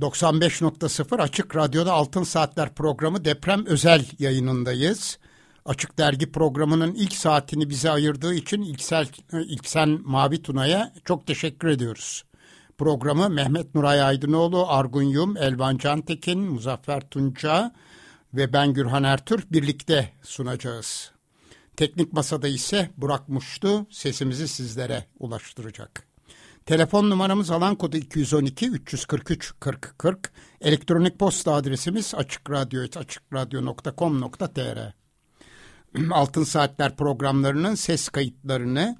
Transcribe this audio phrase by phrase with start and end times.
[0.00, 5.18] 95.0 Açık Radyo'da Altın Saatler programı deprem özel yayınındayız.
[5.64, 12.24] Açık Dergi programının ilk saatini bize ayırdığı için İlksel, İlksen Mavi Tuna'ya çok teşekkür ediyoruz.
[12.78, 17.72] Programı Mehmet Nuray Aydınoğlu, Argun Yum, Elvan Cantekin, Muzaffer Tunca
[18.34, 21.10] ve ben Gürhan Ertür birlikte sunacağız.
[21.76, 26.13] Teknik masada ise Burak Muştu sesimizi sizlere ulaştıracak.
[26.66, 30.32] Telefon numaramız alan kodu 212 343 40 40.
[30.60, 34.94] Elektronik posta adresimiz açıkradyo açıkradyo.com.tr
[36.10, 38.96] Altın Saatler programlarının ses kayıtlarını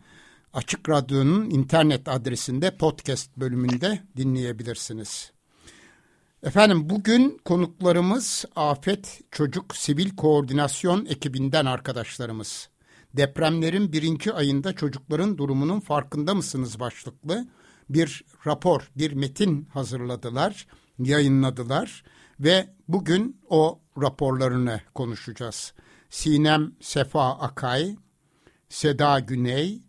[0.53, 5.33] Açık Radyo'nun internet adresinde podcast bölümünde dinleyebilirsiniz.
[6.43, 12.69] Efendim bugün konuklarımız Afet Çocuk Sivil Koordinasyon ekibinden arkadaşlarımız.
[13.17, 17.47] Depremlerin birinci ayında çocukların durumunun farkında mısınız başlıklı
[17.89, 20.67] bir rapor, bir metin hazırladılar,
[20.99, 22.05] yayınladılar
[22.41, 25.75] ve bugün o raporlarını konuşacağız.
[26.11, 27.97] Sinem Sefa Akay,
[28.69, 29.83] Seda Güney,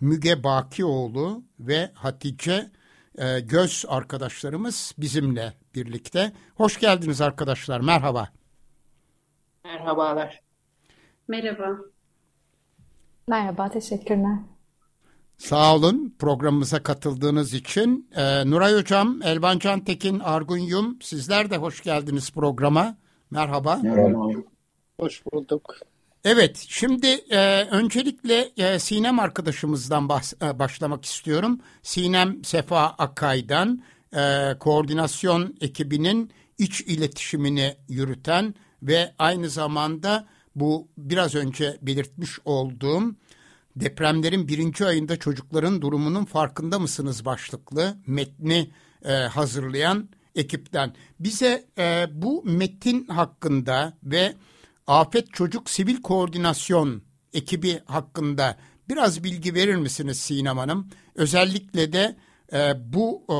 [0.00, 2.70] Müge Bakioğlu ve Hatice
[3.18, 6.32] e, Göz arkadaşlarımız bizimle birlikte.
[6.54, 8.28] Hoş geldiniz arkadaşlar, merhaba.
[9.64, 10.42] Merhabalar.
[11.28, 11.76] Merhaba.
[13.28, 14.38] Merhaba, teşekkürler.
[15.42, 18.08] Sağ olun programımıza katıldığınız için.
[18.16, 22.96] Ee, Nuray Hocam, Elvan Cantekin, Argun Yum sizler de hoş geldiniz programa.
[23.30, 23.80] Merhaba.
[23.82, 24.28] Merhaba.
[25.00, 25.74] Hoş bulduk.
[26.24, 31.60] Evet, şimdi e, öncelikle e, Sinem arkadaşımızdan bahs- e, başlamak istiyorum.
[31.82, 33.82] Sinem Sefa Akay'dan
[34.16, 40.26] e, koordinasyon ekibinin iç iletişimini yürüten ve aynı zamanda
[40.56, 43.14] bu biraz önce belirtmiş olduğum
[43.76, 48.70] depremlerin birinci ayında çocukların durumunun farkında mısınız başlıklı metni
[49.04, 50.94] e, hazırlayan ekipten.
[51.20, 54.34] Bize e, bu metin hakkında ve
[54.86, 58.56] Afet Çocuk Sivil Koordinasyon ekibi hakkında
[58.88, 60.88] biraz bilgi verir misiniz Sinem Hanım?
[61.14, 62.16] Özellikle de
[62.52, 63.36] e, bu e,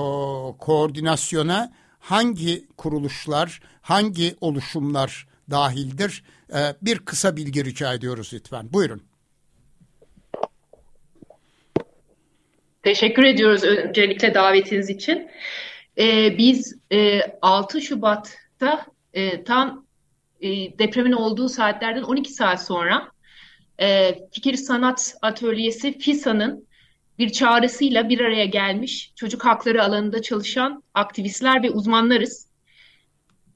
[0.58, 6.24] koordinasyona hangi kuruluşlar, hangi oluşumlar dahildir?
[6.54, 8.72] E, bir kısa bilgi rica ediyoruz lütfen.
[8.72, 9.11] Buyurun.
[12.82, 15.30] Teşekkür ediyoruz öncelikle davetiniz için.
[15.98, 19.86] Ee, biz e, 6 Şubat'ta e, tam
[20.40, 20.48] e,
[20.78, 23.08] depremin olduğu saatlerden 12 saat sonra
[23.80, 26.66] e, Fikir Sanat Atölyesi FİSA'nın
[27.18, 32.46] bir çağrısıyla bir araya gelmiş çocuk hakları alanında çalışan aktivistler ve uzmanlarız.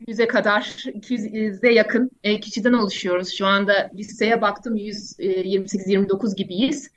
[0.09, 3.33] Yüze kadar, 200'e yakın e, kişiden oluşuyoruz.
[3.33, 6.96] Şu anda listeye baktım 128-29 e, gibiyiz.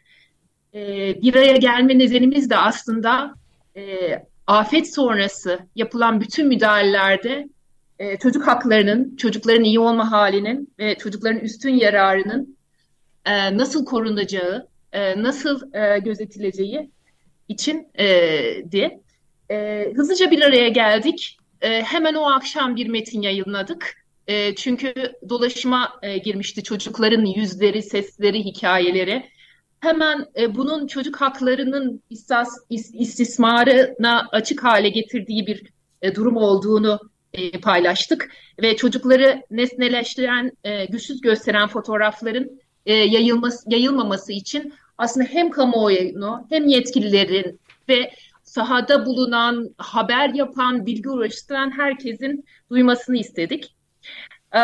[0.74, 3.34] E, bir araya gelme nedenimiz de aslında
[3.76, 3.82] e,
[4.48, 7.50] afet sonrası yapılan bütün müdahalelerde
[8.00, 12.58] e, çocuk haklarının, çocukların iyi olma halinin ve çocukların üstün yararının
[13.26, 16.92] e, nasıl korunacağı, e, nasıl e, gözetileceği
[17.48, 18.08] için e,
[18.72, 19.00] di.
[19.52, 21.38] E, hızlıca bir araya geldik.
[21.62, 24.06] E, hemen o akşam bir metin yayınladık.
[24.28, 24.94] E, çünkü
[25.30, 29.30] dolaşıma e, girmişti çocukların yüzleri, sesleri, hikayeleri
[29.80, 35.64] hemen e, bunun çocuk haklarının istas, is, istismarına açık hale getirdiği bir
[36.02, 37.00] e, durum olduğunu
[37.34, 38.32] e, paylaştık
[38.62, 46.68] ve çocukları nesneleştiren, e, güçsüz gösteren fotoğrafların e, yayılması, yayılmaması için aslında hem kamuoyunu hem
[46.68, 47.60] yetkililerin
[47.90, 48.12] ve
[48.44, 53.76] sahada bulunan, haber yapan, bilgi ulaştıran herkesin duymasını istedik.
[54.56, 54.62] E,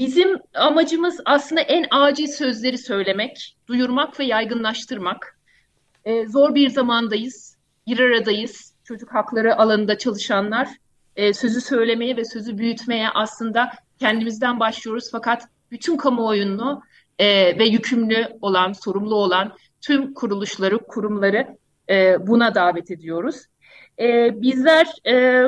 [0.00, 5.38] Bizim amacımız aslında en acil sözleri söylemek, duyurmak ve yaygınlaştırmak.
[6.04, 7.56] Ee, zor bir zamandayız,
[7.86, 8.74] bir aradayız.
[8.84, 10.68] Çocuk hakları alanında çalışanlar
[11.16, 15.08] e, sözü söylemeye ve sözü büyütmeye aslında kendimizden başlıyoruz.
[15.12, 16.82] Fakat bütün kamuoyunu
[17.18, 21.56] e, ve yükümlü olan, sorumlu olan tüm kuruluşları, kurumları
[21.90, 23.36] e, buna davet ediyoruz.
[23.98, 24.86] E, bizler...
[25.06, 25.46] E,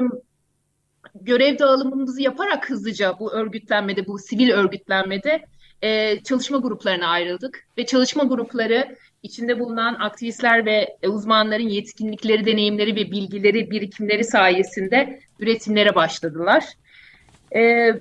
[1.21, 5.45] görev dağılımımızı yaparak hızlıca bu örgütlenmede, bu sivil örgütlenmede
[5.83, 7.67] e, çalışma gruplarına ayrıldık.
[7.79, 15.95] Ve çalışma grupları içinde bulunan aktivistler ve uzmanların yetkinlikleri, deneyimleri ve bilgileri, birikimleri sayesinde üretimlere
[15.95, 16.65] başladılar.
[17.55, 17.93] E,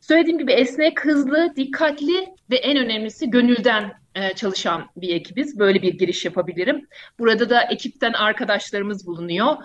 [0.00, 5.58] söylediğim gibi esnek, hızlı, dikkatli ve en önemlisi gönülden e, çalışan bir ekibiz.
[5.58, 6.86] Böyle bir giriş yapabilirim.
[7.18, 9.56] Burada da ekipten arkadaşlarımız bulunuyor.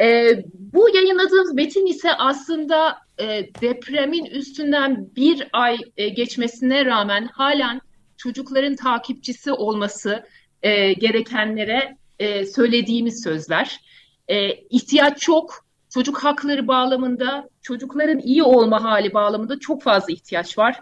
[0.00, 7.80] E, bu yayınladığımız metin ise aslında e, depremin üstünden bir ay e, geçmesine rağmen halen
[8.16, 10.26] çocukların takipçisi olması
[10.62, 13.80] e, gerekenlere e, söylediğimiz sözler.
[14.28, 20.80] E, ihtiyaç çok çocuk hakları bağlamında, çocukların iyi olma hali bağlamında çok fazla ihtiyaç var.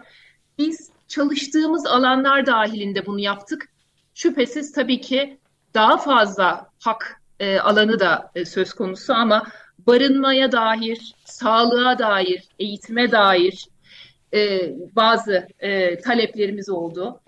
[0.57, 3.69] Biz çalıştığımız alanlar dahilinde bunu yaptık.
[4.13, 5.39] Şüphesiz tabii ki
[5.73, 9.47] daha fazla hak e, alanı da e, söz konusu ama
[9.87, 13.65] barınmaya dair, sağlığa dair, eğitime dair
[14.33, 17.21] e, bazı e, taleplerimiz oldu.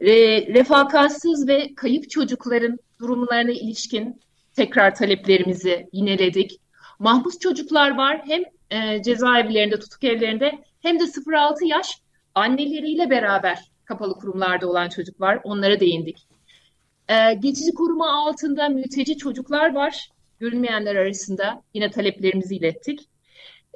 [0.00, 0.12] E,
[0.54, 4.20] refakatsız ve kayıp çocukların durumlarına ilişkin
[4.56, 6.60] tekrar taleplerimizi yineledik.
[6.98, 11.98] Mahpus çocuklar var hem e, cezaevlerinde, tutuk evlerinde hem de 0-6 yaş
[12.34, 15.40] anneleriyle beraber kapalı kurumlarda olan çocuk var.
[15.44, 16.26] Onlara değindik.
[17.08, 20.10] E, geçici koruma altında mülteci çocuklar var.
[20.40, 23.08] Görünmeyenler arasında yine taleplerimizi ilettik.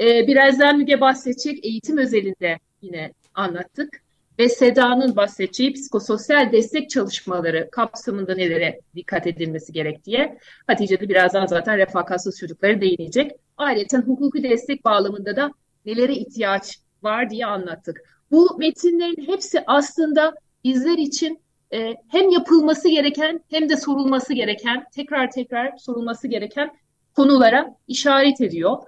[0.00, 4.02] E, birazdan Müge bahsedecek eğitim özelinde yine anlattık.
[4.38, 10.38] Ve Seda'nın bahsedeceği psikososyal destek çalışmaları kapsamında nelere dikkat edilmesi gerektiği.
[10.66, 13.32] Hatice de birazdan zaten refakatsız çocuklara değinecek.
[13.56, 15.50] Ayrıca hukuki destek bağlamında da
[15.86, 18.02] nelere ihtiyaç var diye anlattık.
[18.30, 20.34] Bu metinlerin hepsi aslında
[20.64, 21.40] bizler için
[21.72, 26.70] e, hem yapılması gereken hem de sorulması gereken, tekrar tekrar sorulması gereken
[27.14, 28.78] konulara işaret ediyor.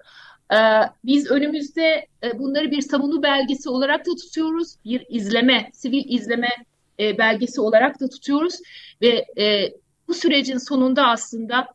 [0.52, 0.56] Ee,
[1.04, 6.48] biz önümüzde e, bunları bir savunu belgesi olarak da tutuyoruz, bir izleme, sivil izleme
[7.00, 8.54] e, belgesi olarak da tutuyoruz
[9.02, 9.72] ve e,
[10.08, 11.66] bu sürecin sonunda aslında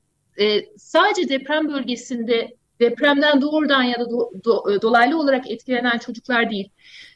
[0.77, 6.69] sadece deprem bölgesinde depremden doğrudan ya da do, do, dolaylı olarak etkilenen çocuklar değil,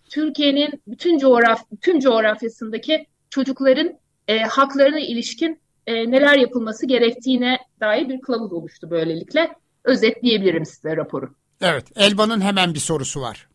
[0.09, 8.21] Türkiye'nin bütün coğraf tüm coğrafyasındaki çocukların e, haklarına ilişkin e, neler yapılması gerektiğine dair bir
[8.21, 9.49] kılavuz oluştu böylelikle.
[9.83, 11.29] Özetleyebilirim size raporu.
[11.61, 13.49] Evet, Elvan'ın hemen bir sorusu var.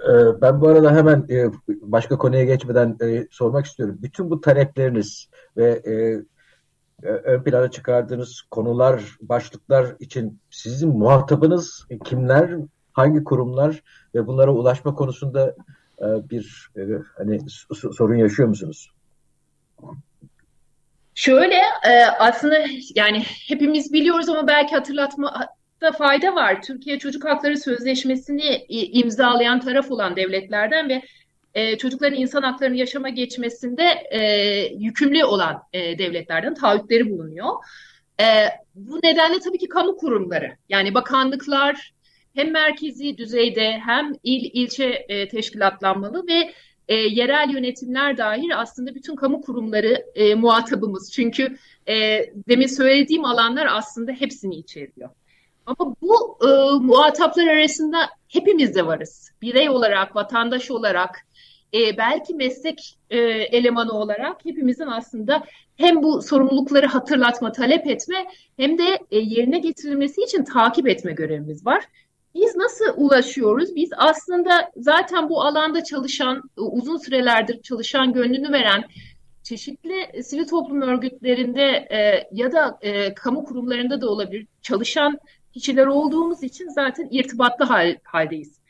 [0.00, 3.98] Ee, ben bu arada hemen e, başka konuya geçmeden e, sormak istiyorum.
[4.02, 6.24] Bütün bu talepleriniz ve e,
[7.08, 12.56] ön plana çıkardığınız konular, başlıklar için sizin muhatabınız kimler,
[12.92, 13.82] hangi kurumlar
[14.14, 15.56] ve bunlara ulaşma konusunda
[16.00, 16.70] bir
[17.16, 17.40] hani
[17.70, 18.90] sorun yaşıyor musunuz?
[21.14, 21.62] Şöyle
[22.18, 22.64] aslında
[22.94, 25.48] yani hepimiz biliyoruz ama belki hatırlatma
[25.80, 26.62] da fayda var.
[26.62, 31.02] Türkiye Çocuk Hakları Sözleşmesi'ni imzalayan taraf olan devletlerden ve
[31.56, 34.20] e, çocukların insan haklarını yaşama geçmesinde e,
[34.78, 37.46] yükümlü olan e, devletlerden taahhütleri bulunuyor.
[38.20, 38.24] E,
[38.74, 41.92] bu nedenle tabii ki kamu kurumları yani bakanlıklar
[42.36, 46.52] hem merkezi düzeyde hem il ilçe e, teşkilatlanmalı ve
[46.88, 51.12] e, yerel yönetimler dahil aslında bütün kamu kurumları e, muhatabımız.
[51.12, 51.56] Çünkü
[51.88, 51.94] e,
[52.48, 55.10] demin söylediğim alanlar aslında hepsini içeriyor.
[55.66, 56.48] Ama bu e,
[56.84, 57.98] muhataplar arasında
[58.28, 59.30] hepimiz de varız.
[59.42, 61.26] Birey olarak, vatandaş olarak,
[61.74, 65.42] e, belki meslek e, elemanı olarak hepimizin aslında
[65.76, 71.66] hem bu sorumlulukları hatırlatma, talep etme hem de e, yerine getirilmesi için takip etme görevimiz
[71.66, 71.84] var.
[72.36, 73.76] Biz nasıl ulaşıyoruz?
[73.76, 78.84] Biz aslında zaten bu alanda çalışan, uzun sürelerdir çalışan, gönlünü veren
[79.42, 85.18] çeşitli sivil toplum örgütlerinde e, ya da e, kamu kurumlarında da olabilir çalışan
[85.52, 88.60] kişiler olduğumuz için zaten irtibatlı hal, haldeyiz.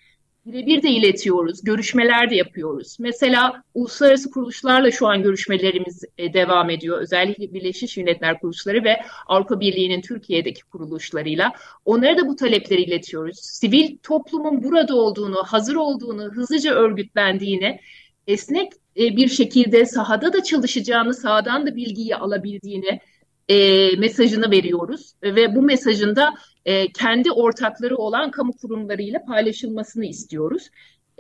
[0.47, 2.97] Birebir de iletiyoruz, görüşmeler de yapıyoruz.
[3.01, 7.01] Mesela uluslararası kuruluşlarla şu an görüşmelerimiz e, devam ediyor.
[7.01, 11.53] Özellikle Birleşmiş Milletler Kuruluşları ve Avrupa Birliği'nin Türkiye'deki kuruluşlarıyla.
[11.85, 13.39] Onlara da bu talepleri iletiyoruz.
[13.41, 17.81] Sivil toplumun burada olduğunu, hazır olduğunu, hızlıca örgütlendiğini,
[18.27, 23.01] esnek e, bir şekilde sahada da çalışacağını, sahadan da bilgiyi alabildiğini,
[23.49, 26.35] e, mesajını veriyoruz ve bu mesajın da
[26.67, 30.71] e, kendi ortakları olan kamu kurumlarıyla paylaşılmasını istiyoruz.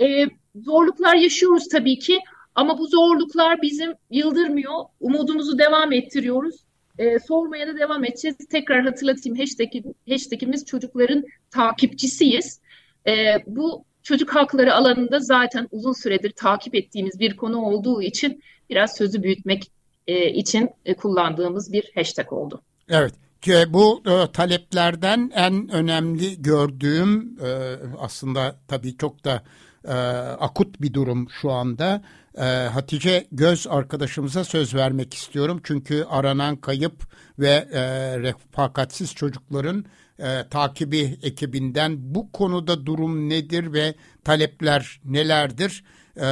[0.00, 2.20] E, zorluklar yaşıyoruz tabii ki
[2.54, 4.84] ama bu zorluklar bizim yıldırmıyor.
[5.00, 6.56] Umudumuzu devam ettiriyoruz.
[6.98, 8.36] E, sormaya da devam edeceğiz.
[8.50, 9.68] Tekrar hatırlatayım hashtag,
[10.08, 12.60] hashtagimiz çocukların takipçisiyiz.
[13.08, 13.12] E,
[13.46, 19.22] bu çocuk hakları alanında zaten uzun süredir takip ettiğimiz bir konu olduğu için biraz sözü
[19.22, 19.70] büyütmek
[20.06, 22.62] e, için kullandığımız bir hashtag oldu.
[22.90, 23.25] Evet.
[23.68, 29.42] Bu e, taleplerden en önemli gördüğüm e, aslında tabii çok da
[29.84, 29.92] e,
[30.40, 32.02] akut bir durum şu anda.
[32.34, 35.60] E, Hatice Göz arkadaşımıza söz vermek istiyorum.
[35.64, 37.02] Çünkü aranan kayıp
[37.38, 37.82] ve e,
[38.18, 39.84] refakatsiz çocukların
[40.18, 45.84] e, takibi ekibinden bu konuda durum nedir ve talepler nelerdir?
[46.16, 46.24] E,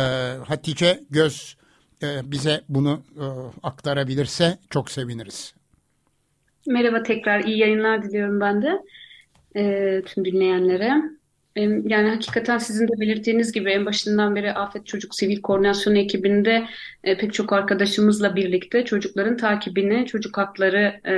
[0.46, 1.56] Hatice Göz
[2.02, 3.24] e, bize bunu e,
[3.62, 5.54] aktarabilirse çok seviniriz.
[6.66, 8.82] Merhaba tekrar iyi yayınlar diliyorum ben de
[9.56, 10.92] e, tüm dinleyenlere.
[11.86, 16.66] Yani hakikaten sizin de belirttiğiniz gibi en başından beri Afet Çocuk Sivil Koordinasyon ekibinde
[17.04, 21.14] e, pek çok arkadaşımızla birlikte çocukların takibini, çocuk hakları e,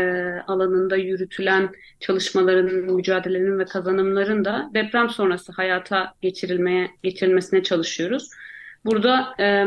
[0.47, 8.31] alanında yürütülen çalışmaların, mücadelenin ve kazanımların da deprem sonrası hayata geçirilmeye geçirilmesine çalışıyoruz.
[8.85, 9.67] Burada e,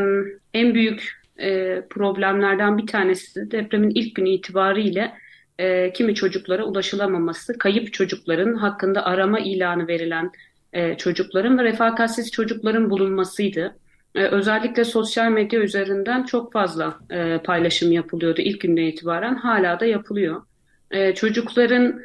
[0.54, 5.14] en büyük e, problemlerden bir tanesi depremin ilk günü itibariyle
[5.60, 10.32] e, kimi çocuklara ulaşılamaması, kayıp çocukların hakkında arama ilanı verilen
[10.74, 13.76] e, çocukların ve refakatsiz çocukların bulunmasıydı.
[14.16, 19.36] E, özellikle sosyal medya üzerinden çok fazla e, paylaşım yapılıyordu ilk günden itibaren.
[19.36, 20.44] Hala da yapılıyor.
[20.92, 22.02] E, çocukların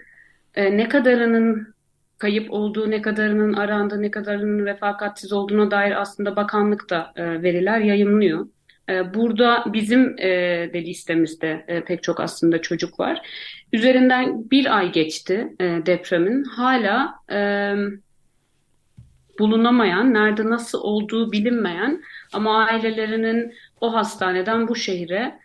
[0.55, 1.75] e, ne kadarının
[2.19, 7.79] kayıp olduğu, ne kadarının arandığı, ne kadarının refakatsiz olduğuna dair aslında bakanlık da e, veriler
[7.81, 8.47] yayınlıyor.
[8.88, 10.29] E, burada bizim e,
[10.73, 13.29] de listemizde e, pek çok aslında çocuk var.
[13.73, 16.45] Üzerinden bir ay geçti e, depremin.
[16.45, 17.14] Hala
[19.38, 25.38] bulunamayan, nerede nasıl olduğu bilinmeyen ama ailelerinin o hastaneden bu şehre,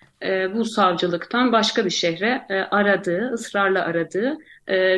[0.56, 4.38] bu savcılıktan başka bir şehre aradığı, ısrarla aradığı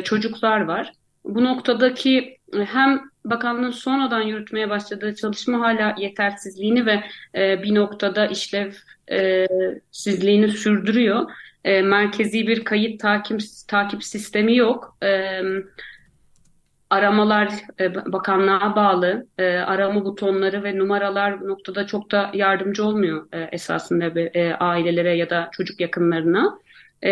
[0.04, 0.92] çocuklar var.
[1.24, 10.48] Bu noktadaki hem bakanlığın sonradan yürütmeye başladığı çalışma hala yetersizliğini ve e, bir noktada işlevsizliğini
[10.48, 11.30] sürdürüyor.
[11.64, 14.96] E, merkezi bir kayıt takip takip sistemi yok.
[15.02, 15.40] E,
[16.90, 19.26] aramalar e, bakanlığa bağlı.
[19.38, 25.30] E, arama butonları ve numaralar noktada çok da yardımcı olmuyor e, esasında e, ailelere ya
[25.30, 26.58] da çocuk yakınlarına.
[27.04, 27.10] E,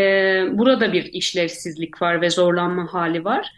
[0.52, 3.52] burada bir işlevsizlik var ve zorlanma hali var.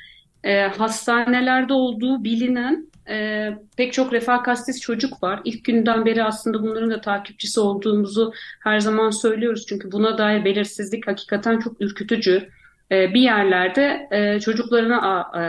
[0.44, 5.40] E, hastanelerde olduğu bilinen e, pek çok refakatsiz çocuk var.
[5.44, 9.66] İlk günden beri aslında bunların da takipçisi olduğumuzu her zaman söylüyoruz.
[9.68, 12.48] Çünkü buna dair belirsizlik hakikaten çok ürkütücü.
[12.92, 15.02] E, bir yerlerde e, çocuklarını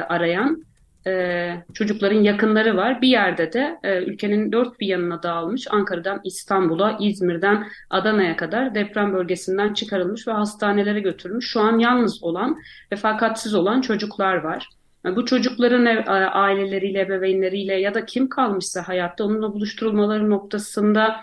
[0.10, 0.66] arayan
[1.08, 3.02] e, çocukların yakınları var.
[3.02, 9.74] Bir yerde de ülkenin dört bir yanına dağılmış Ankara'dan İstanbul'a, İzmir'den Adana'ya kadar deprem bölgesinden
[9.74, 11.52] çıkarılmış ve hastanelere götürülmüş.
[11.52, 12.60] Şu an yalnız olan,
[12.92, 14.70] refakatsiz olan çocuklar var.
[15.06, 15.86] Bu çocukların
[16.34, 21.16] aileleriyle, ebeveynleriyle ya da kim kalmışsa hayatta onunla buluşturulmaları noktasında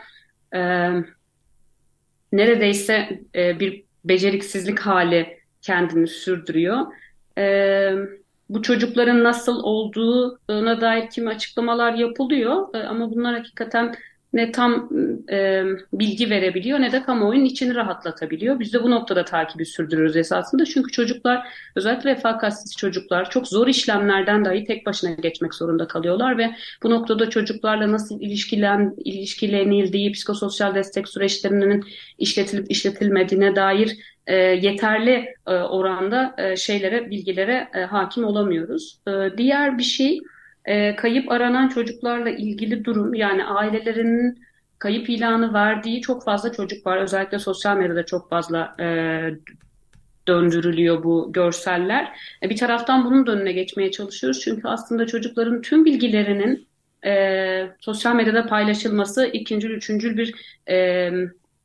[0.55, 0.91] e,
[2.33, 6.87] neredeyse e, bir beceriksizlik hali kendini sürdürüyor.
[7.39, 7.93] E,
[8.49, 13.95] bu çocukların nasıl olduğuna dair kimi açıklamalar yapılıyor e, ama bunlar hakikaten
[14.33, 14.89] ne tam
[15.31, 18.61] e, bilgi verebiliyor ne de kamuoyunun içini rahatlatabiliyor.
[18.61, 20.65] Biz de bu noktada takibi sürdürüyoruz esasında.
[20.65, 21.47] Çünkü çocuklar
[21.77, 26.51] özellikle refakatsiz çocuklar çok zor işlemlerden dahi tek başına geçmek zorunda kalıyorlar ve
[26.83, 31.85] bu noktada çocuklarla nasıl ilişkilen, ilişkilenildiği, psikososyal destek süreçlerinin
[32.19, 33.97] işletilip işletilmediğine dair
[34.27, 39.01] e, yeterli e, oranda e, şeylere, bilgilere e, hakim olamıyoruz.
[39.09, 40.21] E, diğer bir şey
[40.65, 44.50] e, kayıp aranan çocuklarla ilgili durum yani ailelerinin
[44.81, 46.97] kayıp ilanı verdiği çok fazla çocuk var.
[46.97, 48.87] Özellikle sosyal medyada çok fazla e,
[50.29, 52.17] döndürülüyor bu görseller.
[52.43, 54.41] E, bir taraftan bunun da önüne geçmeye çalışıyoruz.
[54.41, 56.69] Çünkü aslında çocukların tüm bilgilerinin
[57.07, 60.35] e, sosyal medyada paylaşılması ikinci, üçüncü bir
[60.69, 61.11] e,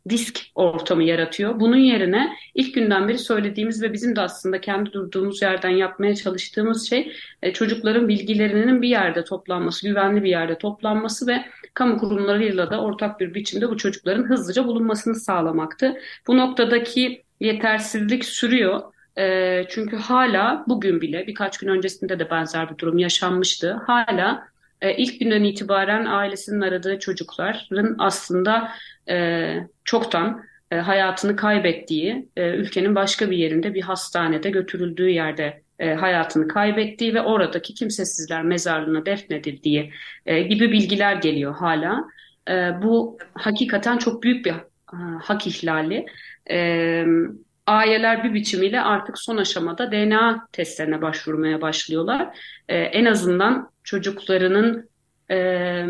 [0.10, 1.60] disk ortamı yaratıyor.
[1.60, 6.90] Bunun yerine ilk günden beri söylediğimiz ve bizim de aslında kendi durduğumuz yerden yapmaya çalıştığımız
[6.90, 7.12] şey
[7.44, 13.20] e, çocukların bilgilerinin bir yerde toplanması, güvenli bir yerde toplanması ve kamu kurumlarıyla da ortak
[13.20, 15.98] bir biçimde bu çocukların hızlıca bulunmasını sağlamaktı.
[16.28, 18.82] Bu noktadaki yetersizlik sürüyor.
[19.18, 23.74] E, çünkü hala bugün bile birkaç gün öncesinde de benzer bir durum yaşanmıştı.
[23.88, 24.48] Hala
[24.82, 28.72] e, ilk günden itibaren ailesinin aradığı çocukların aslında
[29.10, 35.94] e, çoktan e, hayatını kaybettiği, e, ülkenin başka bir yerinde bir hastanede götürüldüğü yerde e,
[35.94, 39.94] hayatını kaybettiği ve oradaki kimsesizler mezarlığına defnedildiği
[40.26, 42.06] e, gibi bilgiler geliyor hala.
[42.50, 46.06] E, bu hakikaten çok büyük bir e, hak ihlali.
[46.50, 47.06] E,
[47.68, 52.38] aileler bir biçimiyle artık son aşamada DNA testlerine başvurmaya başlıyorlar.
[52.70, 54.90] E, en azından çocuklarının
[55.32, 55.86] e,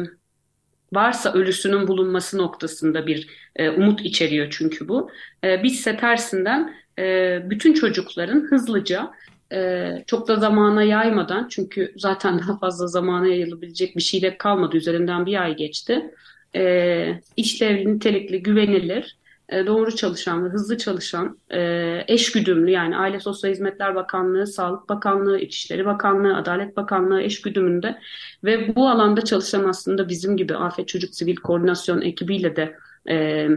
[0.96, 5.10] varsa ölüsünün bulunması noktasında bir e, umut içeriyor çünkü bu.
[5.44, 9.12] E, bizse tersinden e, bütün çocukların hızlıca
[9.54, 15.26] e, çok da zamana yaymadan çünkü zaten daha fazla zamana yayılabilecek bir şeyle kalmadı üzerinden
[15.26, 16.12] bir ay geçti.
[16.56, 19.18] E, işlevli, nitelikli, güvenilir
[19.52, 25.40] doğru çalışan ve hızlı çalışan, e, eş güdümlü yani Aile Sosyal Hizmetler Bakanlığı, Sağlık Bakanlığı,
[25.40, 28.00] İçişleri Bakanlığı, Adalet Bakanlığı eş güdümünde
[28.44, 32.76] ve bu alanda çalışan aslında bizim gibi Afet Çocuk Sivil Koordinasyon ekibiyle de
[33.10, 33.48] e,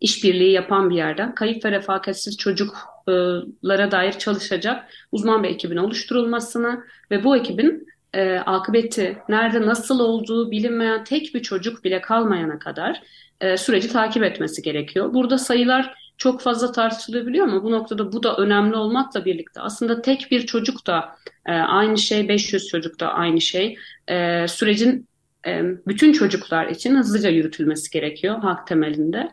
[0.00, 7.24] işbirliği yapan bir yerden kayıp ve refakatsiz çocuklara dair çalışacak uzman bir ekibin oluşturulmasını ve
[7.24, 13.02] bu ekibin e, akıbeti, nerede nasıl olduğu bilinmeyen tek bir çocuk bile kalmayana kadar
[13.40, 15.14] e, süreci takip etmesi gerekiyor.
[15.14, 20.28] Burada sayılar çok fazla tartışılabiliyor ama bu noktada bu da önemli olmakla birlikte aslında tek
[20.30, 21.16] bir çocuk da
[21.46, 23.78] e, aynı şey, 500 çocuk da aynı şey.
[24.08, 25.08] E, sürecin
[25.46, 29.28] e, bütün çocuklar için hızlıca yürütülmesi gerekiyor hak temelinde.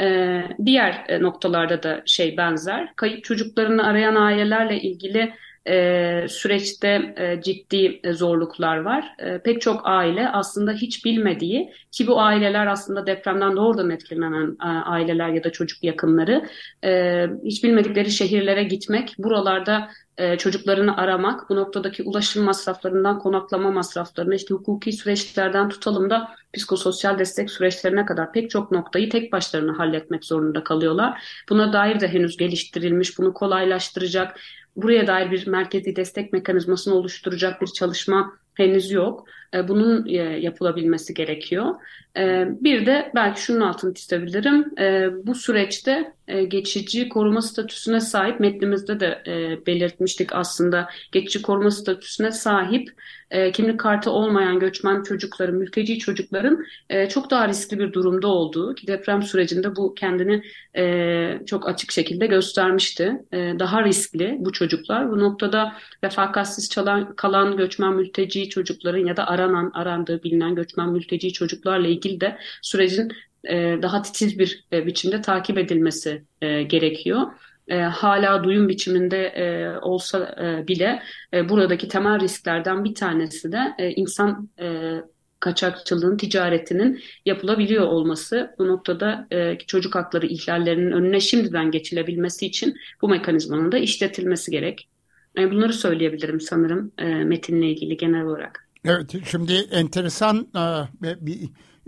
[0.00, 2.92] E, diğer e, noktalarda da şey benzer.
[2.96, 5.34] Kayıp çocuklarını arayan ailelerle ilgili
[5.68, 9.14] e, süreçte e, ciddi zorluklar var.
[9.18, 14.66] E, pek çok aile aslında hiç bilmediği ki bu aileler aslında depremden doğrudan etkilenen e,
[14.66, 16.44] aileler ya da çocuk yakınları
[16.84, 24.34] e, hiç bilmedikleri şehirlere gitmek, buralarda e, çocuklarını aramak, bu noktadaki ulaşım masraflarından konaklama masraflarına,
[24.34, 30.24] işte hukuki süreçlerden tutalım da psikososyal destek süreçlerine kadar pek çok noktayı tek başlarına halletmek
[30.24, 31.22] zorunda kalıyorlar.
[31.48, 34.40] Buna dair de henüz geliştirilmiş, bunu kolaylaştıracak,
[34.76, 39.24] buraya dair bir merkezi destek mekanizmasını oluşturacak bir çalışma henüz yok.
[39.54, 41.74] E, bunun e, yapılabilmesi gerekiyor.
[42.60, 44.64] Bir de belki şunun altını çizebilirim.
[45.26, 46.12] Bu süreçte
[46.48, 49.22] geçici koruma statüsüne sahip metnimizde de
[49.66, 50.88] belirtmiştik aslında.
[51.12, 52.88] Geçici koruma statüsüne sahip
[53.52, 56.64] kimlik kartı olmayan göçmen çocukların, mülteci çocukların
[57.08, 60.42] çok daha riskli bir durumda olduğu ki deprem sürecinde bu kendini
[61.46, 63.12] çok açık şekilde göstermişti.
[63.32, 65.10] Daha riskli bu çocuklar.
[65.10, 65.72] Bu noktada
[66.04, 72.20] refakatsiz çalan, kalan göçmen mülteci çocukların ya da aranan, arandığı bilinen göçmen mülteci çocuklarla ilgili
[72.20, 73.12] de sürecin
[73.44, 77.26] e, daha titiz bir e, biçimde takip edilmesi e, gerekiyor.
[77.92, 79.32] Hala duyum biçiminde
[79.82, 80.36] olsa
[80.68, 81.02] bile
[81.32, 84.94] buradaki temel risklerden bir tanesi de insan e,
[85.40, 88.54] kaçakçılığın, ticaretinin yapılabiliyor olması.
[88.58, 89.28] Bu noktada
[89.66, 94.88] çocuk hakları ihlallerinin önüne şimdiden geçilebilmesi için bu mekanizmanın da işletilmesi gerek.
[95.38, 96.92] E, bunları söyleyebilirim sanırım
[97.24, 98.68] metinle ilgili genel olarak.
[98.84, 100.48] Evet, şimdi enteresan
[101.20, 101.38] bir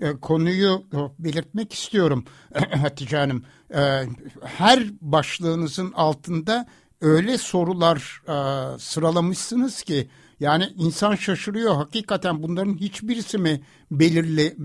[0.00, 0.84] e, konuyu
[1.18, 3.44] belirtmek istiyorum Hatice Hanım.
[3.74, 4.02] E,
[4.44, 6.66] her başlığınızın altında
[7.00, 8.22] öyle sorular
[8.78, 10.08] sıralamışsınız ki
[10.40, 11.74] yani insan şaşırıyor.
[11.74, 14.56] Hakikaten bunların hiçbirisi mi belirli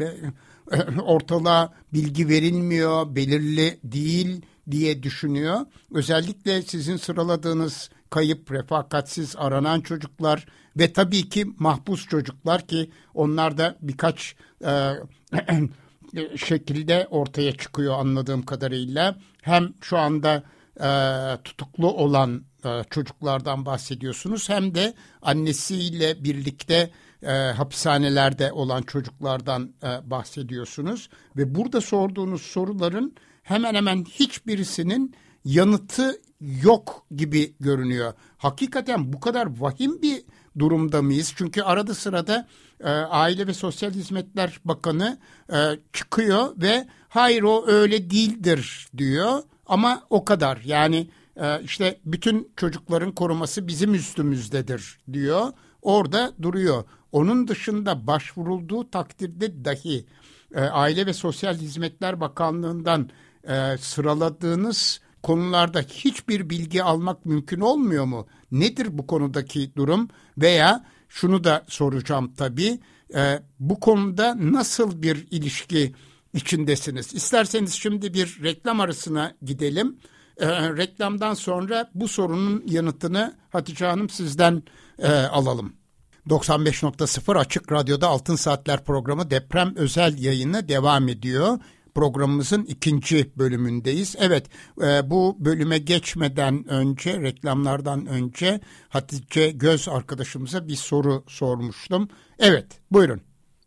[1.02, 5.60] ortalığa bilgi verilmiyor, belirli değil diye düşünüyor.
[5.92, 10.46] Özellikle sizin sıraladığınız kayıp, refakatsiz aranan çocuklar
[10.78, 14.94] ve tabii ki mahpus çocuklar ki onlar da birkaç e,
[16.36, 19.18] şekilde ortaya çıkıyor anladığım kadarıyla.
[19.42, 20.44] Hem şu anda
[20.80, 20.90] e,
[21.44, 26.92] tutuklu olan e, çocuklardan bahsediyorsunuz hem de annesiyle birlikte
[27.24, 36.22] e, hapishanelerde olan çocuklardan e, bahsediyorsunuz ve burada sorduğunuz soruların hemen hemen hiçbirisinin yanıtı
[36.64, 38.14] yok gibi görünüyor.
[38.38, 40.24] Hakikaten bu kadar vahim bir
[40.60, 41.34] durumda mıyız?
[41.36, 42.48] Çünkü arada sırada
[42.80, 45.20] e, Aile ve Sosyal Hizmetler Bakanı
[45.54, 45.58] e,
[45.94, 50.62] çıkıyor ve hayır o öyle değildir diyor ama o kadar.
[50.66, 55.52] Yani e, işte bütün çocukların koruması bizim üstümüzdedir diyor.
[55.82, 56.84] Orada duruyor.
[57.12, 60.06] Onun dışında başvurulduğu takdirde dahi
[60.56, 63.10] e, Aile ve Sosyal Hizmetler Bakanlığı'ndan
[63.48, 68.28] e, sıraladığınız konularda hiçbir bilgi almak mümkün olmuyor mu?
[68.52, 70.08] Nedir bu konudaki durum?
[70.38, 72.80] Veya şunu da soracağım tabii.
[73.16, 75.94] E, bu konuda nasıl bir ilişki
[76.34, 77.14] içindesiniz?
[77.14, 80.00] İsterseniz şimdi bir reklam arasına gidelim.
[80.38, 84.64] E, reklamdan sonra bu sorunun yanıtını Hatice Hanım sizden
[85.00, 85.74] e, alalım.
[86.30, 91.60] 95.0 Açık Radyo'da Altın Saatler programı deprem özel yayını devam ediyor
[91.96, 94.16] programımızın ikinci bölümündeyiz.
[94.20, 94.46] Evet
[94.82, 102.10] e, bu bölüme geçmeden önce reklamlardan önce Hatice Göz arkadaşımıza bir soru sormuştum.
[102.40, 103.22] Evet buyurun.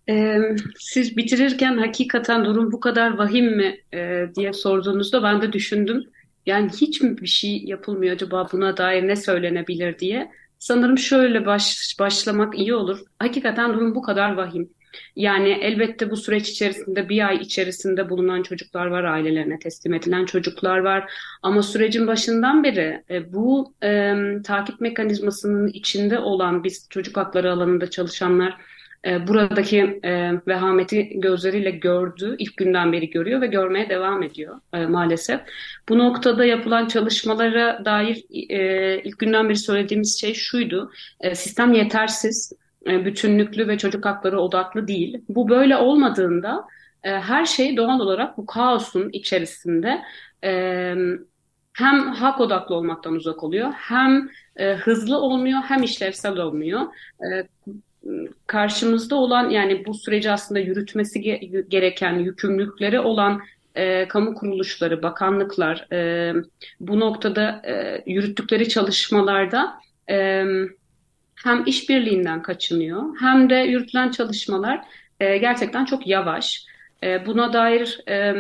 [0.09, 0.39] Ee,
[0.79, 6.05] siz bitirirken hakikaten durum bu kadar vahim mi e, diye sorduğunuzda ben de düşündüm.
[6.47, 10.31] Yani hiç mi bir şey yapılmıyor acaba buna dair ne söylenebilir diye.
[10.59, 12.99] Sanırım şöyle baş, başlamak iyi olur.
[13.19, 14.71] Hakikaten durum bu kadar vahim.
[15.17, 20.79] Yani elbette bu süreç içerisinde bir ay içerisinde bulunan çocuklar var, ailelerine teslim edilen çocuklar
[20.79, 21.13] var.
[21.43, 27.91] Ama sürecin başından beri e, bu e, takip mekanizmasının içinde olan biz çocuk hakları alanında
[27.91, 28.59] çalışanlar
[29.07, 34.87] e, buradaki e, vehameti gözleriyle gördü, ilk günden beri görüyor ve görmeye devam ediyor e,
[34.87, 35.41] maalesef.
[35.89, 42.53] Bu noktada yapılan çalışmalara dair e, ilk günden beri söylediğimiz şey şuydu, e, sistem yetersiz
[43.05, 45.21] bütünlüklü ve çocuk hakları odaklı değil.
[45.29, 46.65] Bu böyle olmadığında
[47.05, 50.03] e, her şey doğal olarak bu kaosun içerisinde
[50.45, 50.95] e,
[51.73, 54.29] hem hak odaklı olmaktan uzak oluyor, hem
[54.79, 56.81] hızlı olmuyor, hem işlevsel olmuyor.
[58.47, 61.21] karşımızda olan yani bu süreci aslında yürütmesi
[61.69, 63.43] gereken yükümlülükleri olan
[63.79, 66.33] e, kamu kuruluşları, bakanlıklar e,
[66.81, 69.79] bu noktada e, yürüttükleri çalışmalarda
[70.11, 70.45] e,
[71.45, 74.81] hem işbirliğinden kaçınıyor hem de yürütülen çalışmalar
[75.21, 76.67] e, gerçekten çok yavaş.
[77.03, 78.35] E, buna dair e,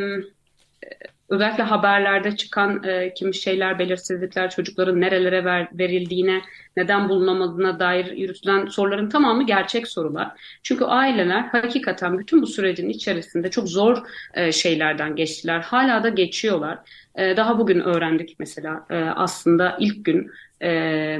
[1.29, 6.43] özellikle haberlerde çıkan e, kimi şeyler, belirsizlikler, çocukların nerelere ver, verildiğine,
[6.77, 10.31] neden bulunamadığına dair yürütülen soruların tamamı gerçek sorular.
[10.63, 13.99] Çünkü aileler hakikaten bütün bu sürecin içerisinde çok zor
[14.35, 15.61] e, şeylerden geçtiler.
[15.61, 16.79] Hala da geçiyorlar.
[17.15, 20.31] E, daha bugün öğrendik mesela e, aslında ilk gün
[20.63, 21.19] e,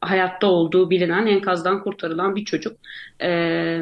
[0.00, 2.76] hayatta olduğu bilinen enkazdan kurtarılan bir çocuk.
[3.22, 3.80] E,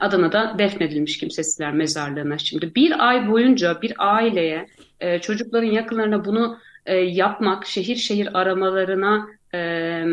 [0.00, 2.38] Adana'da defnedilmiş kimsesizler mezarlığına.
[2.38, 4.66] Şimdi bir ay boyunca bir aileye
[5.00, 10.04] e, çocukların yakınlarına bunu e, yapmak, şehir şehir aramalarına e,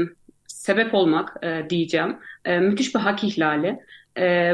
[0.47, 2.17] sebep olmak e, diyeceğim.
[2.45, 3.80] E, müthiş bir hak ihlali.
[4.17, 4.53] E,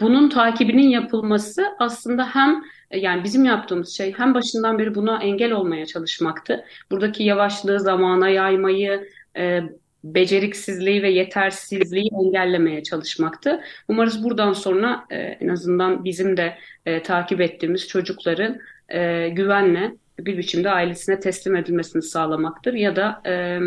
[0.00, 2.62] bunun takibinin yapılması aslında hem
[2.94, 6.64] yani bizim yaptığımız şey hem başından beri buna engel olmaya çalışmaktı.
[6.90, 9.60] Buradaki yavaşlığı zamana yaymayı, e,
[10.04, 13.60] beceriksizliği ve yetersizliği engellemeye çalışmaktı.
[13.88, 20.38] Umarız buradan sonra e, en azından bizim de e, takip ettiğimiz çocukların e, güvenle bir
[20.38, 22.74] biçimde ailesine teslim edilmesini sağlamaktır.
[22.74, 23.60] Ya da e,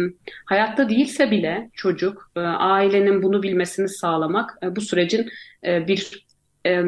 [0.46, 5.30] hayatta değilse bile çocuk e, ailenin bunu bilmesini sağlamak e, bu sürecin
[5.66, 6.26] e, bir
[6.66, 6.84] e,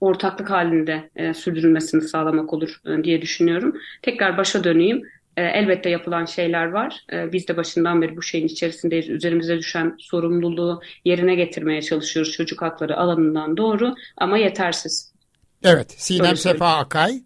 [0.00, 3.76] ortaklık halinde e, sürdürülmesini sağlamak olur e, diye düşünüyorum.
[4.02, 5.02] Tekrar başa döneyim.
[5.36, 7.00] E, elbette yapılan şeyler var.
[7.12, 9.08] E, biz de başından beri bu şeyin içerisindeyiz.
[9.08, 15.12] Üzerimize düşen sorumluluğu yerine getirmeye çalışıyoruz çocuk hakları alanından doğru ama yetersiz.
[15.62, 17.22] Evet, Sinem Sefa Akay.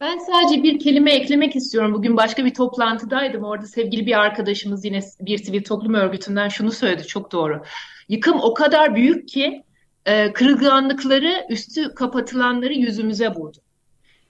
[0.00, 1.94] Ben sadece bir kelime eklemek istiyorum.
[1.94, 3.44] Bugün başka bir toplantıdaydım.
[3.44, 7.06] Orada sevgili bir arkadaşımız yine bir sivil toplum örgütünden şunu söyledi.
[7.06, 7.62] Çok doğru.
[8.08, 9.62] Yıkım o kadar büyük ki
[10.06, 13.58] e, kırılganlıkları, üstü kapatılanları yüzümüze vurdu.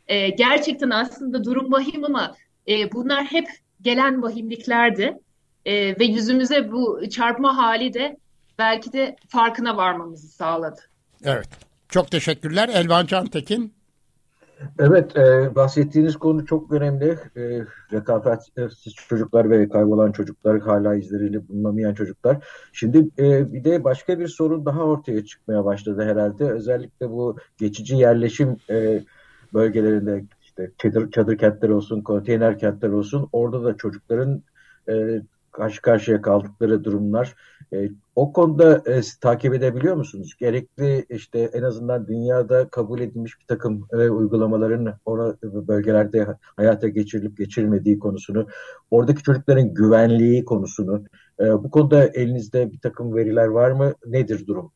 [0.08, 2.36] E, gerçekten aslında durum vahim ama
[2.68, 3.48] e, bunlar hep
[3.82, 5.18] gelen vahimliklerdi.
[5.64, 8.16] E, ve yüzümüze bu çarpma hali de
[8.58, 10.80] belki de farkına varmamızı sağladı.
[11.24, 11.48] Evet.
[11.88, 12.68] Çok teşekkürler.
[12.68, 13.74] Elvan Cantekin.
[14.78, 17.18] Evet, e, bahsettiğiniz konu çok önemli.
[17.36, 22.44] E, rekabetsiz çocuklar ve kaybolan çocuklar, hala izleriyle bulunamayan çocuklar.
[22.72, 26.50] Şimdi e, bir de başka bir sorun daha ortaya çıkmaya başladı herhalde.
[26.52, 29.04] Özellikle bu geçici yerleşim e,
[29.54, 34.42] bölgelerinde işte çadır, çadır kentler olsun, konteyner kentler olsun orada da çocukların
[34.88, 35.22] e,
[35.56, 37.34] karşı karşıya kaldıkları durumlar.
[37.72, 37.76] E,
[38.16, 40.34] o konuda e, takip edebiliyor musunuz?
[40.40, 47.38] Gerekli işte en azından dünyada kabul edilmiş bir takım e, uygulamaların orada bölgelerde hayata geçirilip
[47.38, 48.46] geçirilmediği konusunu,
[48.90, 51.04] oradaki çocukların güvenliği konusunu,
[51.40, 53.94] e, bu konuda elinizde bir takım veriler var mı?
[54.06, 54.72] Nedir durum?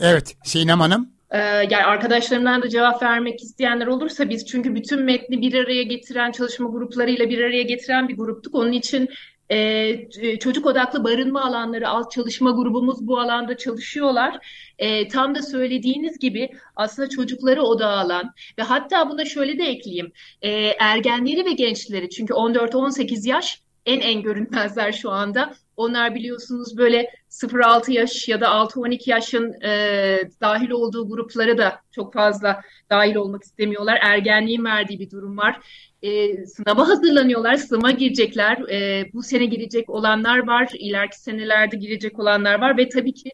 [0.00, 1.08] Evet, Sinem Hanım.
[1.32, 6.32] Ee, yani arkadaşlarımdan da cevap vermek isteyenler olursa biz çünkü bütün metni bir araya getiren
[6.32, 8.54] çalışma gruplarıyla bir araya getiren bir gruptuk.
[8.54, 9.08] Onun için
[9.52, 14.46] e, çocuk odaklı barınma alanları alt çalışma grubumuz bu alanda çalışıyorlar.
[14.78, 20.12] E, tam da söylediğiniz gibi aslında çocukları odağa alan ve hatta buna şöyle de ekleyeyim.
[20.42, 25.54] E, ergenleri ve gençleri çünkü 14-18 yaş en en görünmezler şu anda.
[25.76, 32.12] Onlar biliyorsunuz böyle 0-6 yaş ya da 6-12 yaşın e, dahil olduğu gruplara da çok
[32.14, 32.60] fazla
[32.90, 33.98] dahil olmak istemiyorlar.
[34.02, 35.60] Ergenliğin verdiği bir durum var.
[36.02, 38.58] E, sınava hazırlanıyorlar, sınava girecekler.
[38.70, 43.30] E, bu sene girecek olanlar var, ileriki senelerde girecek olanlar var ve tabii ki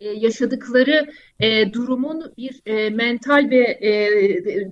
[0.00, 1.06] e, yaşadıkları
[1.40, 3.90] e, durumun bir e, mental ve e,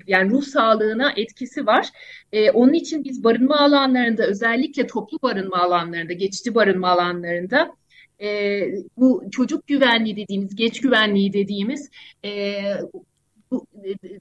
[0.06, 1.88] yani ruh sağlığına etkisi var.
[2.32, 7.76] E, onun için biz barınma alanlarında özellikle toplu barınma alanlarında, geçici barınma alanlarında
[8.22, 8.60] e,
[8.96, 11.90] bu çocuk güvenliği dediğimiz, geç güvenliği dediğimiz
[12.24, 12.62] e,
[13.50, 13.66] bu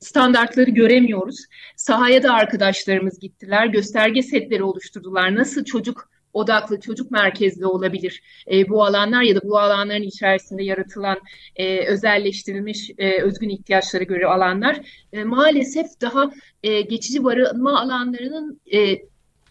[0.01, 1.45] standartları göremiyoruz.
[1.75, 5.35] Sahaya da arkadaşlarımız gittiler, gösterge setleri oluşturdular.
[5.35, 11.17] Nasıl çocuk odaklı, çocuk merkezli olabilir e, bu alanlar ya da bu alanların içerisinde yaratılan
[11.55, 14.79] e, özelleştirilmiş e, özgün ihtiyaçlara göre alanlar
[15.13, 16.31] e, maalesef daha
[16.63, 18.97] e, geçici barınma alanlarının e,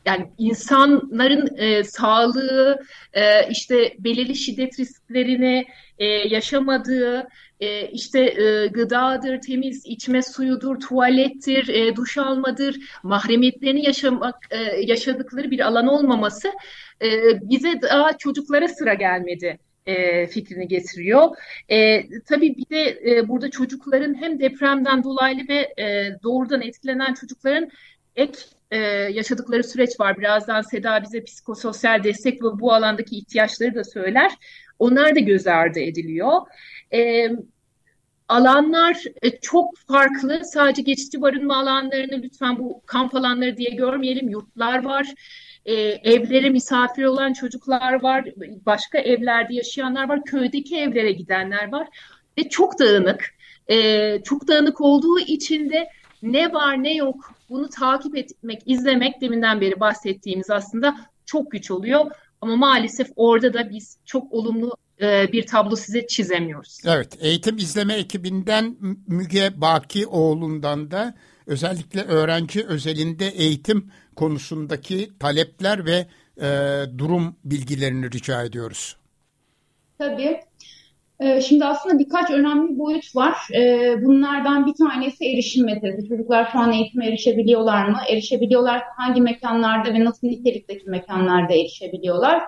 [0.06, 2.80] yani insanların e, sağlığı,
[3.12, 5.66] e, işte belirli şiddet risklerini
[5.98, 7.28] e, yaşamadığı,
[7.60, 15.50] e, işte e, gıdadır, temiz içme suyudur, tuvalettir, e, duş almadır, mahremiyetlerini yaşamak e, yaşadıkları
[15.50, 16.48] bir alan olmaması
[17.02, 17.08] e,
[17.50, 19.58] bize daha çocuklara sıra gelmedi
[20.30, 21.28] fikrini getiriyor.
[22.26, 25.74] Tabii bir de burada çocukların hem depremden dolaylı ve
[26.22, 27.70] doğrudan etkilenen çocukların
[28.16, 28.38] ek
[29.12, 30.18] yaşadıkları süreç var.
[30.18, 34.32] Birazdan Seda bize psikososyal destek ve bu alandaki ihtiyaçları da söyler.
[34.78, 36.40] Onlar da göz ardı ediliyor.
[36.94, 37.30] E,
[38.28, 40.40] alanlar e, çok farklı.
[40.44, 44.28] Sadece geçici barınma alanlarını lütfen bu kamp alanları diye görmeyelim.
[44.28, 45.14] Yurtlar var.
[45.64, 48.24] E, evlere misafir olan çocuklar var.
[48.66, 50.24] Başka evlerde yaşayanlar var.
[50.24, 51.88] Köydeki evlere gidenler var.
[52.38, 53.34] Ve çok dağınık.
[53.68, 55.88] E, çok dağınık olduğu için de
[56.22, 62.10] ne var ne yok bunu takip etmek, izlemek deminden beri bahsettiğimiz aslında çok güç oluyor.
[62.40, 66.80] Ama maalesef orada da biz çok olumlu bir tablo size çizemiyoruz.
[66.86, 68.76] Evet, eğitim izleme ekibinden
[69.06, 71.14] Müge Bakioğlu'ndan da
[71.46, 76.06] özellikle öğrenci özelinde eğitim konusundaki talepler ve
[76.40, 76.48] e,
[76.98, 78.96] durum bilgilerini rica ediyoruz.
[79.98, 80.40] Tabii.
[81.20, 83.34] Ee, şimdi aslında birkaç önemli boyut var.
[83.54, 86.08] Ee, bunlardan bir tanesi erişim meselesi.
[86.08, 87.98] Çocuklar şu an eğitime erişebiliyorlar mı?
[88.08, 92.42] Erişebiliyorlar hangi mekanlarda ve nasıl nitelikteki mekanlarda erişebiliyorlar?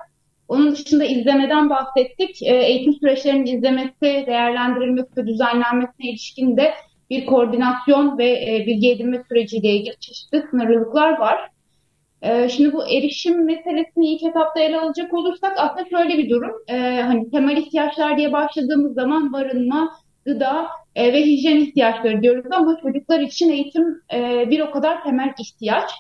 [0.48, 2.42] Onun dışında izlemeden bahsettik.
[2.42, 6.74] Ee, eğitim süreçlerinin izlemesi, değerlendirilmesi ve düzenlenmesine ilişkin de
[7.10, 11.50] bir koordinasyon ve e, bilgi edinme süreciyle ilgili çeşitli sınırlılıklar var.
[12.22, 16.52] Ee, şimdi bu erişim meselesini ilk etapta ele alacak olursak aslında şöyle bir durum.
[16.68, 19.92] Ee, hani temel ihtiyaçlar diye başladığımız zaman barınma,
[20.24, 25.32] gıda e, ve hijyen ihtiyaçları diyoruz ama çocuklar için eğitim e, bir o kadar temel
[25.38, 25.90] ihtiyaç.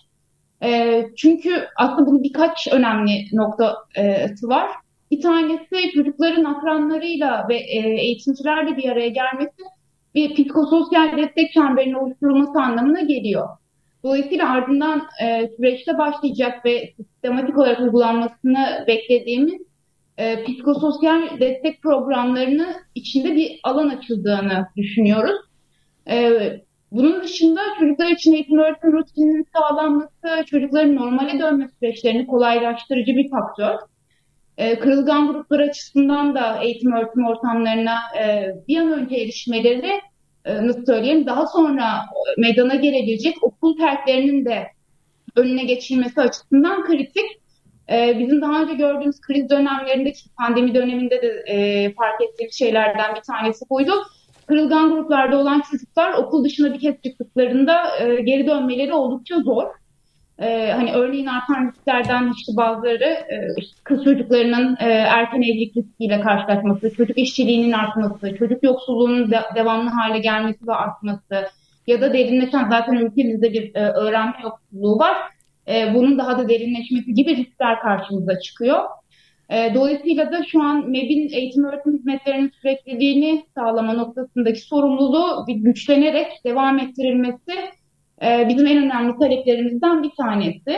[0.62, 4.70] E, çünkü aslında bunun birkaç önemli noktası var.
[5.10, 7.56] Bir tanesi çocukların akranlarıyla ve
[8.00, 9.62] eğitimcilerle bir araya gelmesi
[10.14, 13.48] bir psikososyal destek çemberinin oluşturulması anlamına geliyor.
[14.04, 19.62] Dolayısıyla ardından e, süreçte başlayacak ve sistematik olarak uygulanmasını beklediğimiz
[20.18, 25.40] e, psikososyal destek programlarını içinde bir alan açıldığını düşünüyoruz.
[26.08, 26.30] E,
[26.92, 33.74] bunun dışında çocuklar için eğitim öğretim rutininin sağlanması, çocukların normale dönme süreçlerini kolaylaştırıcı bir faktör.
[34.58, 40.00] E, kırılgan gruplar açısından da eğitim öğretim ortamlarına e, bir an önce erişmeleri
[40.44, 41.84] e, nasıl söyleyeyim daha sonra
[42.38, 44.66] meydana gelebilecek okul terklerinin de
[45.36, 47.26] önüne geçilmesi açısından kritik.
[47.92, 53.20] E, bizim daha önce gördüğümüz kriz dönemlerindeki pandemi döneminde de e, fark ettiğimiz şeylerden bir
[53.20, 53.92] tanesi buydu.
[54.46, 57.82] Kırılgan gruplarda olan çocuklar okul dışına bir kez çıktıklarında
[58.24, 59.66] geri dönmeleri oldukça zor.
[60.38, 63.48] Ee, hani örneğin artan risklerden işte bazıları e,
[63.84, 70.18] kız çocuklarının e, erken evlilik riskiyle karşılaşması, çocuk işçiliğinin artması, çocuk yoksulluğunun de, devamlı hale
[70.18, 71.46] gelmesi ve artması
[71.86, 75.16] ya da derinleşen zaten ülkemizde bir e, öğrenme yoksulluğu var.
[75.68, 78.84] E, bunun daha da derinleşmesi gibi riskler karşımıza çıkıyor.
[79.50, 86.78] E, dolayısıyla da şu an MEB'in eğitim öğretim hizmetlerinin sürekliliğini sağlama noktasındaki sorumluluğu güçlenerek devam
[86.78, 87.52] ettirilmesi
[88.22, 90.76] e, bizim en önemli taleplerimizden bir tanesi.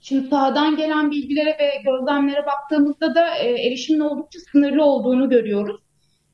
[0.00, 5.80] Şimdi sahadan gelen bilgilere ve gözlemlere baktığımızda da e, erişimin oldukça sınırlı olduğunu görüyoruz.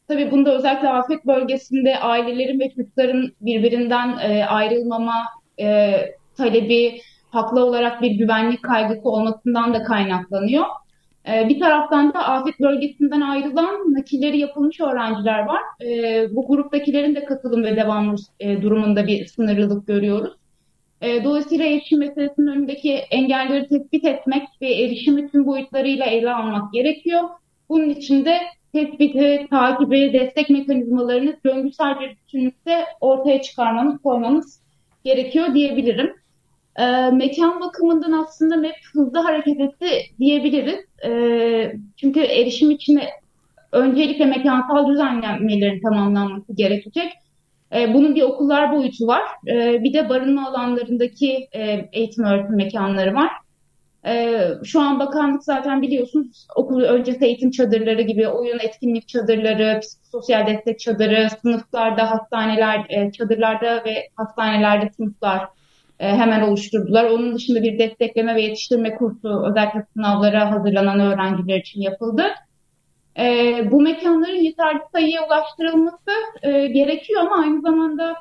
[0.09, 5.15] Tabii bunda özellikle afet bölgesinde ailelerin ve çocukların birbirinden e, ayrılmama
[5.61, 5.95] e,
[6.37, 10.65] talebi haklı olarak bir güvenlik kaygısı olmasından da kaynaklanıyor.
[11.29, 15.61] Ee, bir taraftan da afet bölgesinden ayrılan nakilleri yapılmış öğrenciler var.
[15.85, 20.33] Ee, bu gruptakilerin de katılım ve devam e, durumunda bir sınırlılık görüyoruz.
[21.01, 27.23] Ee, dolayısıyla erişim meselesinin önündeki engelleri tespit etmek ve erişimi tüm boyutlarıyla ele almak gerekiyor.
[27.69, 28.39] Bunun için de
[28.73, 34.62] tespiti, takibi, destek mekanizmalarını döngüsel bir bütünlükte ortaya çıkarmamız, koymamız
[35.05, 36.15] gerekiyor diyebilirim.
[36.79, 39.87] E, mekan bakımından aslında MEP hızlı hareket etti
[40.19, 40.85] diyebiliriz.
[41.05, 43.01] E, çünkü erişim için
[43.73, 47.12] öncelikle mekansal düzenlemelerin tamamlanması gerekecek.
[47.75, 49.23] E, bunun bir okullar boyutu var.
[49.49, 53.31] E, bir de barınma alanlarındaki e, eğitim öğretim mekanları var.
[54.07, 59.81] E, şu an bakanlık zaten biliyorsunuz okul öncesi eğitim çadırları gibi oyun etkinlik çadırları,
[60.12, 65.49] sosyal destek çadırı, sınıflarda, hastaneler, e, çadırlarda ve hastanelerde sınıflar
[66.01, 67.05] e, hemen oluşturdular.
[67.05, 72.23] Onun dışında bir destekleme ve yetiştirme kursu özellikle sınavlara hazırlanan öğrenciler için yapıldı.
[73.19, 73.25] E,
[73.71, 76.11] bu mekanların yeterli sayıya ulaştırılması
[76.43, 78.15] e, gerekiyor ama aynı zamanda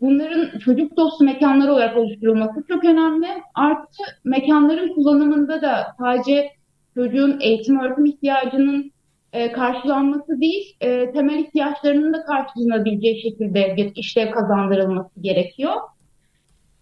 [0.00, 3.28] bunların çocuk dostu mekanlar olarak oluşturulması çok önemli.
[3.54, 6.50] Artı mekanların kullanımında da sadece
[6.94, 8.92] çocuğun eğitim öğretim ihtiyacının
[9.32, 15.74] e, karşılanması değil, e, temel ihtiyaçlarının da karşılanabileceği şekilde bir işlev kazandırılması gerekiyor.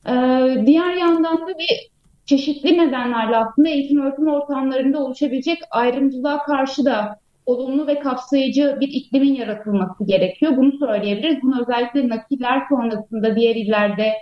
[0.08, 1.90] Ee, diğer yandan da bir
[2.26, 9.34] çeşitli nedenlerle aslında eğitim öğretim ortamlarında oluşabilecek ayrımcılığa karşı da olumlu ve kapsayıcı bir iklimin
[9.34, 10.56] yaratılması gerekiyor.
[10.56, 11.42] Bunu söyleyebiliriz.
[11.42, 14.12] Bunu özellikle nakiller sonrasında diğer illerde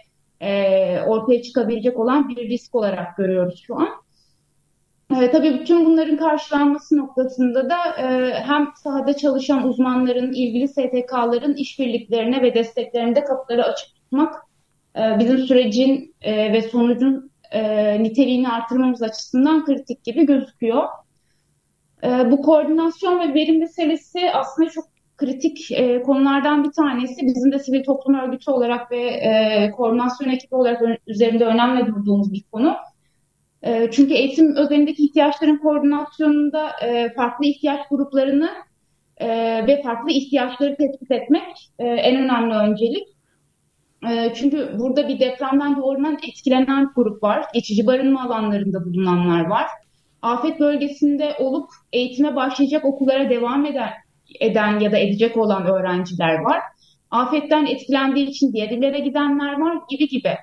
[0.41, 3.89] e, ortaya çıkabilecek olan bir risk olarak görüyoruz şu an.
[5.21, 12.43] E, tabii bütün bunların karşılanması noktasında da e, hem sahada çalışan uzmanların, ilgili STK'ların işbirliklerine
[12.43, 14.35] ve desteklerine de kapıları açık tutmak
[14.97, 20.83] e, bizim sürecin e, ve sonucun e, niteliğini artırmamız açısından kritik gibi gözüküyor.
[22.05, 24.85] E, bu koordinasyon ve verim meselesi aslında çok
[25.17, 27.27] kritik e, konulardan bir tanesi.
[27.27, 32.77] Bizim de sivil toplum örgütü olarak ve koordinasyon ekibi olarak üzerinde önemli durduğumuz bir konu.
[33.63, 36.71] E, çünkü eğitim özelindeki ihtiyaçların koordinasyonunda
[37.17, 38.51] farklı ihtiyaç gruplarını
[39.67, 43.12] ve farklı ihtiyaçları tespit etmek en önemli öncelik.
[44.11, 47.45] E, çünkü burada bir depremden doğrudan etkilenen grup var.
[47.55, 49.67] Geçici barınma alanlarında bulunanlar var.
[50.23, 53.91] Afet bölgesinde olup eğitime başlayacak okullara devam eden,
[54.41, 56.61] eden ya da edecek olan öğrenciler var.
[57.11, 60.37] Afetten etkilendiği için diğer gidenler var gibi gibi.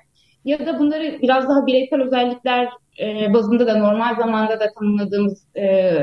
[0.44, 2.68] Ya da bunları biraz daha bireysel özellikler
[3.00, 5.94] e, bazında da normal zamanda da tanımladığımız e,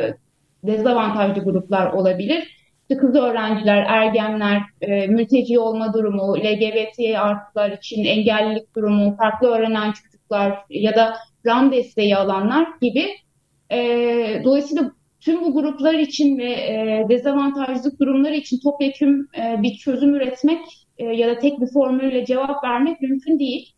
[0.64, 2.57] dezavantajlı gruplar olabilir.
[2.90, 9.92] İşte kız öğrenciler, ergenler, e, mülteci olma durumu, LGBT artılar için engellilik durumu, farklı öğrenen
[9.92, 13.06] çocuklar ya da RAM desteği alanlar gibi.
[13.72, 20.16] E, dolayısıyla tüm bu gruplar için ve e, dezavantajlı durumları için topyekun e, bir çözüm
[20.16, 20.60] üretmek
[20.98, 23.74] e, ya da tek bir formülle cevap vermek mümkün değil.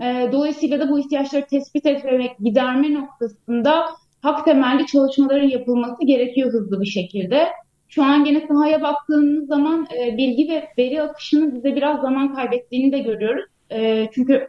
[0.00, 3.84] E, dolayısıyla da bu ihtiyaçları tespit etmek, giderme noktasında
[4.22, 7.48] hak temelli çalışmaların yapılması gerekiyor hızlı bir şekilde.
[7.94, 12.92] Şu an gene sahaya baktığımız zaman e, bilgi ve veri akışının bize biraz zaman kaybettiğini
[12.92, 13.44] de görüyoruz.
[13.72, 14.48] E, çünkü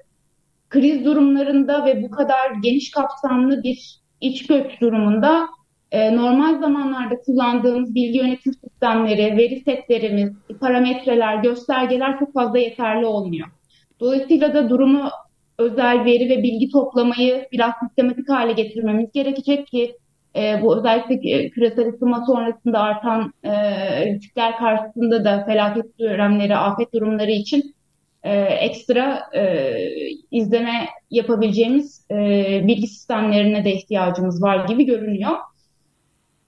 [0.69, 5.47] kriz durumlarında ve bu kadar geniş kapsamlı bir iç göç durumunda
[5.91, 13.47] e, normal zamanlarda kullandığımız bilgi yönetim sistemleri, veri setlerimiz, parametreler, göstergeler çok fazla yeterli olmuyor.
[13.99, 15.09] Dolayısıyla da durumu
[15.57, 19.95] özel veri ve bilgi toplamayı biraz sistematik hale getirmemiz gerekecek ki
[20.35, 23.51] e, bu özellikle e, küresel ısınma sonrasında artan e,
[24.05, 27.75] riskler karşısında da felaket dönemleri, afet durumları için
[28.23, 29.73] e, ekstra e,
[30.31, 32.15] izleme yapabileceğimiz e,
[32.67, 35.31] bilgi sistemlerine de ihtiyacımız var gibi görünüyor.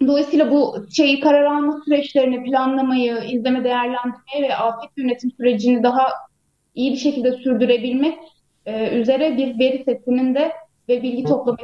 [0.07, 6.07] Dolayısıyla bu şeyi karar alma süreçlerini planlamayı, izleme değerlendirmeyi ve afet yönetim sürecini daha
[6.75, 8.17] iyi bir şekilde sürdürebilmek
[8.65, 10.51] e, üzere bir veri setinin de
[10.89, 11.57] ve bilgi toplama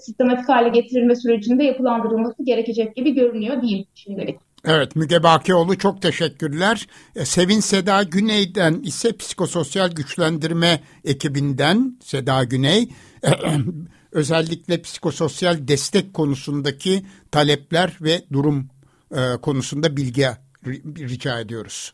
[0.00, 4.36] sistematik hale getirilme sürecinde yapılandırılması gerekecek gibi görünüyor diyeyim şimdilik.
[4.64, 6.86] Evet Müge Bakioğlu çok teşekkürler.
[7.16, 12.88] E, Sevin Seda Güney'den ise psikososyal güçlendirme ekibinden Seda Güney
[14.12, 18.68] özellikle psikososyal destek konusundaki talepler ve durum
[19.14, 20.26] e, konusunda bilgi
[20.98, 21.92] rica ediyoruz.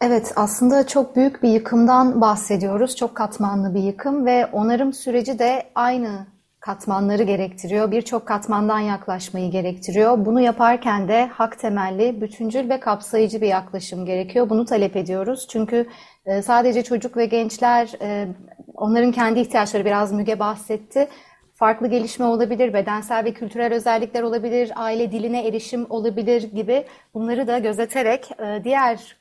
[0.00, 2.96] Evet, aslında çok büyük bir yıkımdan bahsediyoruz.
[2.96, 6.26] Çok katmanlı bir yıkım ve onarım süreci de aynı
[6.60, 7.90] katmanları gerektiriyor.
[7.90, 10.26] Birçok katmandan yaklaşmayı gerektiriyor.
[10.26, 14.50] Bunu yaparken de hak temelli, bütüncül ve kapsayıcı bir yaklaşım gerekiyor.
[14.50, 15.46] Bunu talep ediyoruz.
[15.50, 15.86] Çünkü
[16.26, 18.28] e, sadece çocuk ve gençler, e,
[18.74, 21.08] onların kendi ihtiyaçları biraz Müge bahsetti.
[21.54, 26.84] Farklı gelişme olabilir, bedensel ve kültürel özellikler olabilir, aile diline erişim olabilir gibi
[27.14, 29.17] bunları da gözeterek e, diğer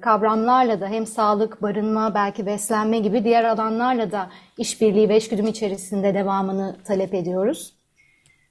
[0.00, 6.14] kavramlarla da hem sağlık, barınma, belki beslenme gibi diğer alanlarla da işbirliği ve eşgüdüm içerisinde
[6.14, 7.74] devamını talep ediyoruz.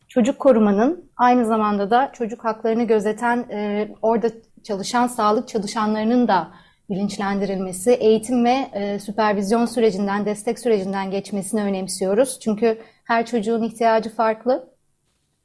[0.08, 4.28] Çocuk korumanın aynı zamanda da çocuk haklarını gözeten e, orada
[4.64, 6.52] çalışan sağlık çalışanlarının da
[6.90, 12.40] bilinçlendirilmesi, eğitim ve e, süpervizyon sürecinden, destek sürecinden geçmesini önemsiyoruz.
[12.40, 14.74] Çünkü her çocuğun ihtiyacı farklı.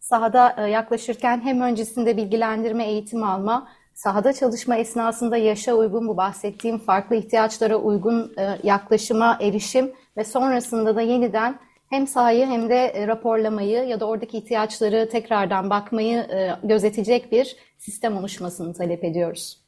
[0.00, 3.68] Sahada yaklaşırken hem öncesinde bilgilendirme, eğitim alma,
[4.02, 10.96] sahada çalışma esnasında yaşa uygun bu bahsettiğim farklı ihtiyaçlara uygun e, yaklaşıma erişim ve sonrasında
[10.96, 11.58] da yeniden
[11.90, 17.56] hem sahayı hem de e, raporlamayı ya da oradaki ihtiyaçları tekrardan bakmayı e, gözetecek bir
[17.78, 19.58] sistem oluşmasını talep ediyoruz.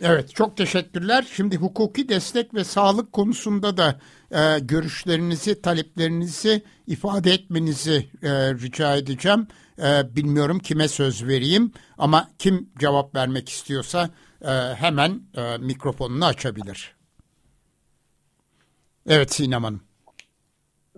[0.00, 1.26] Evet çok teşekkürler.
[1.32, 9.46] Şimdi hukuki destek ve sağlık konusunda da e, görüşlerinizi, taleplerinizi ifade etmenizi e, rica edeceğim.
[9.78, 14.10] E, bilmiyorum kime söz vereyim ama kim cevap vermek istiyorsa
[14.42, 16.96] e, hemen e, mikrofonunu açabilir.
[19.08, 19.80] Evet Sinem Hanım.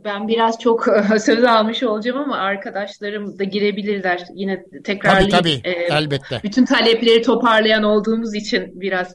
[0.04, 0.86] Ben biraz çok
[1.20, 4.24] söz almış olacağım ama arkadaşlarım da girebilirler.
[4.34, 6.40] Yine tekrarlayıp tabii, tabii, e, elbette.
[6.44, 9.14] bütün talepleri toparlayan olduğumuz için biraz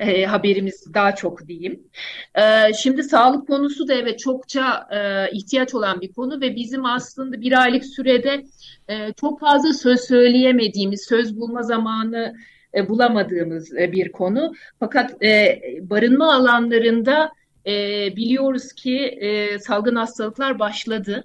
[0.00, 1.82] e, haberimiz daha çok diyeyim.
[2.34, 7.40] E, şimdi sağlık konusu da evet çokça e, ihtiyaç olan bir konu ve bizim aslında
[7.40, 8.44] bir aylık sürede
[8.88, 12.34] e, çok fazla söz söyleyemediğimiz, söz bulma zamanı
[12.74, 14.52] e, bulamadığımız e, bir konu.
[14.80, 17.32] Fakat e, barınma alanlarında
[17.66, 17.72] e,
[18.16, 21.24] biliyoruz ki e, salgın hastalıklar başladı.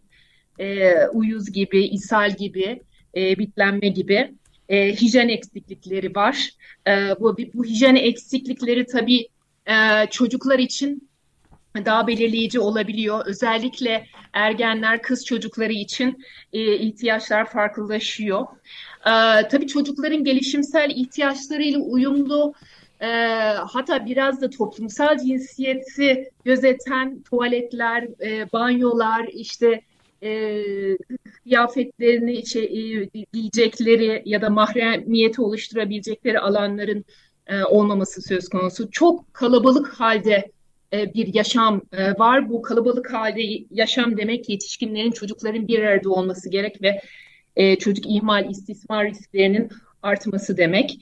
[0.60, 2.82] e, uyuz gibi, ishal gibi,
[3.16, 4.34] e, bitlenme gibi
[4.70, 6.50] e, hijyen eksiklikleri var.
[6.88, 9.28] E, bu, bu hijyen eksiklikleri tabii
[9.68, 11.10] e, çocuklar için
[11.86, 13.26] daha belirleyici olabiliyor.
[13.26, 18.48] Özellikle ergenler, kız çocukları için e, ihtiyaçlar farklılaşıyor.
[19.06, 22.54] E, tabii çocukların gelişimsel ihtiyaçlarıyla uyumlu
[23.02, 23.08] e,
[23.68, 29.82] hatta biraz da toplumsal cinsiyeti gözeten tuvaletler, e, banyolar, işte
[30.24, 30.64] e,
[31.44, 37.06] kıyafetlerini içe, e, giyecekleri ya da mahremiyeti oluşturabilecekleri alanların
[37.48, 38.92] e, olmaması söz konusu.
[38.92, 40.52] Çok kalabalık halde
[40.94, 42.50] e, bir yaşam e, var.
[42.50, 43.42] Bu kalabalık halde
[43.72, 47.02] yaşam demek yetişkinlerin, çocukların bir arada olması gerek ve
[47.56, 49.70] e, çocuk ihmal, istismar risklerinin
[50.04, 51.00] artması demek.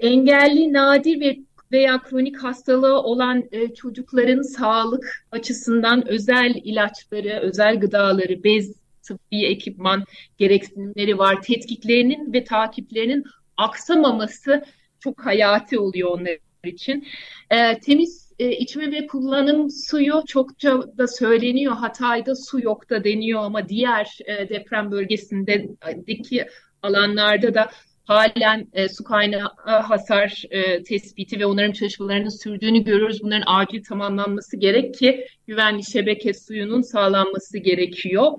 [0.00, 1.36] Engelli, nadir ve
[1.74, 3.44] veya kronik hastalığı olan
[3.74, 10.04] çocukların sağlık açısından özel ilaçları, özel gıdaları, bez, tıbbi ekipman
[10.38, 11.42] gereksinimleri var.
[11.42, 13.24] Tetkiklerinin ve takiplerinin
[13.56, 14.64] aksamaması
[15.00, 17.06] çok hayati oluyor onlar için.
[17.50, 21.72] E, temiz e, içme ve kullanım suyu çokça da söyleniyor.
[21.72, 26.46] Hatay'da su yok da deniyor ama diğer e, deprem bölgesindeki
[26.82, 27.70] alanlarda da
[28.04, 33.22] halen e, su kaynağı hasar e, tespiti ve onların çalışmalarının sürdüğünü görüyoruz.
[33.22, 38.32] Bunların acil tamamlanması gerek ki güvenli şebeke suyunun sağlanması gerekiyor.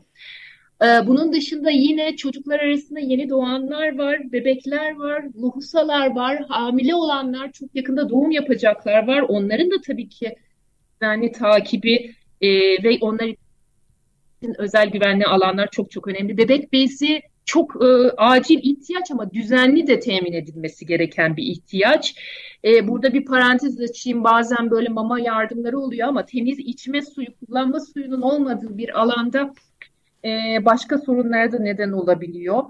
[0.82, 7.52] Ee, bunun dışında yine çocuklar arasında yeni doğanlar var, bebekler var, lohusalar var, hamile olanlar,
[7.52, 9.22] çok yakında doğum yapacaklar var.
[9.22, 10.36] Onların da tabii ki
[11.02, 12.50] güvenli takibi e,
[12.84, 16.38] ve onlar için özel güvenli alanlar çok çok önemli.
[16.38, 22.16] Bebek bezi çok e, acil ihtiyaç ama düzenli de temin edilmesi gereken bir ihtiyaç.
[22.64, 24.24] E, burada bir parantez açayım.
[24.24, 29.54] Bazen böyle mama yardımları oluyor ama temiz içme suyu, kullanma suyunun olmadığı bir alanda
[30.26, 32.64] e, başka sorunlara da neden olabiliyor.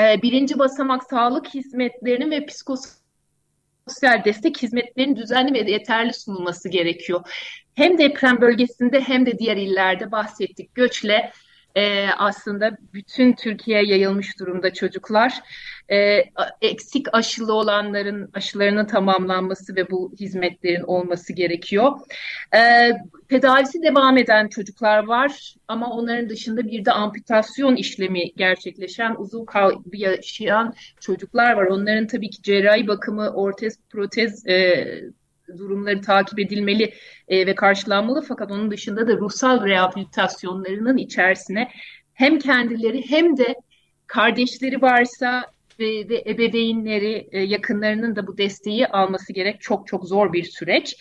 [0.00, 7.20] E, birinci basamak sağlık hizmetlerinin ve psikososyal destek hizmetlerinin düzenli ve yeterli sunulması gerekiyor.
[7.74, 10.74] Hem deprem bölgesinde hem de diğer illerde bahsettik.
[10.74, 11.32] Göçle
[11.76, 15.32] e, aslında bütün Türkiye'ye yayılmış durumda çocuklar.
[15.90, 16.24] E,
[16.60, 21.92] eksik aşılı olanların aşılarının tamamlanması ve bu hizmetlerin olması gerekiyor.
[22.54, 22.92] E,
[23.28, 29.96] tedavisi devam eden çocuklar var ama onların dışında bir de amputasyon işlemi gerçekleşen uzun kaybı
[29.96, 31.66] yaşayan çocuklar var.
[31.66, 34.84] Onların tabii ki cerrahi bakımı, ortez, protez e,
[35.58, 36.94] durumları takip edilmeli
[37.28, 41.68] e, ve karşılanmalı fakat onun dışında da ruhsal rehabilitasyonlarının içerisine
[42.14, 43.54] hem kendileri hem de
[44.06, 45.44] kardeşleri varsa
[45.80, 49.60] ve, ve ebeveynleri, e, yakınlarının da bu desteği alması gerek.
[49.60, 50.96] Çok çok zor bir süreç.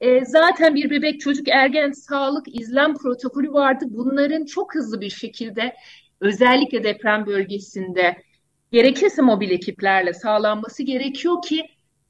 [0.00, 3.84] E, zaten bir bebek, çocuk, ergen sağlık izlem protokolü vardı.
[3.88, 5.76] Bunların çok hızlı bir şekilde
[6.20, 8.16] özellikle deprem bölgesinde
[8.72, 11.66] gerekirse mobil ekiplerle sağlanması gerekiyor ki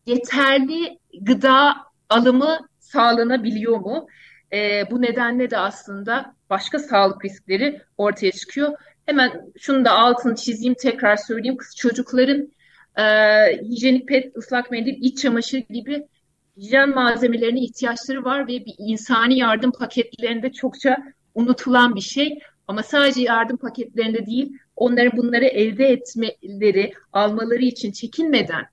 [0.06, 1.76] yeterli gıda
[2.08, 4.06] alımı sağlanabiliyor mu?
[4.52, 8.72] E, bu nedenle de aslında başka sağlık riskleri ortaya çıkıyor.
[9.06, 11.56] Hemen şunu da altını çizeyim tekrar söyleyeyim.
[11.56, 12.52] Kız çocukların
[12.98, 13.04] e,
[13.62, 16.06] hijyenik pet, ıslak mendil, iç çamaşır gibi
[16.56, 20.96] hijyen malzemelerine ihtiyaçları var ve bir insani yardım paketlerinde çokça
[21.34, 22.38] unutulan bir şey.
[22.68, 28.66] Ama sadece yardım paketlerinde değil, onların bunları elde etmeleri, almaları için çekinmeden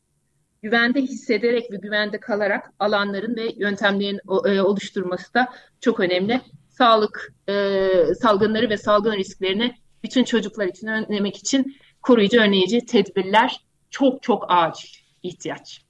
[0.61, 5.49] güvende hissederek ve güvende kalarak alanların ve yöntemlerin e, oluşturması da
[5.81, 6.41] çok önemli.
[6.69, 7.87] Sağlık e,
[8.21, 14.89] salgınları ve salgın risklerini bütün çocuklar için önlemek için koruyucu önleyici tedbirler çok çok acil
[15.23, 15.81] ihtiyaç.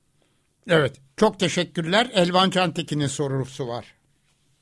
[0.68, 2.12] Evet, çok teşekkürler.
[2.14, 3.96] Elvan Cantekin'in sorusu var.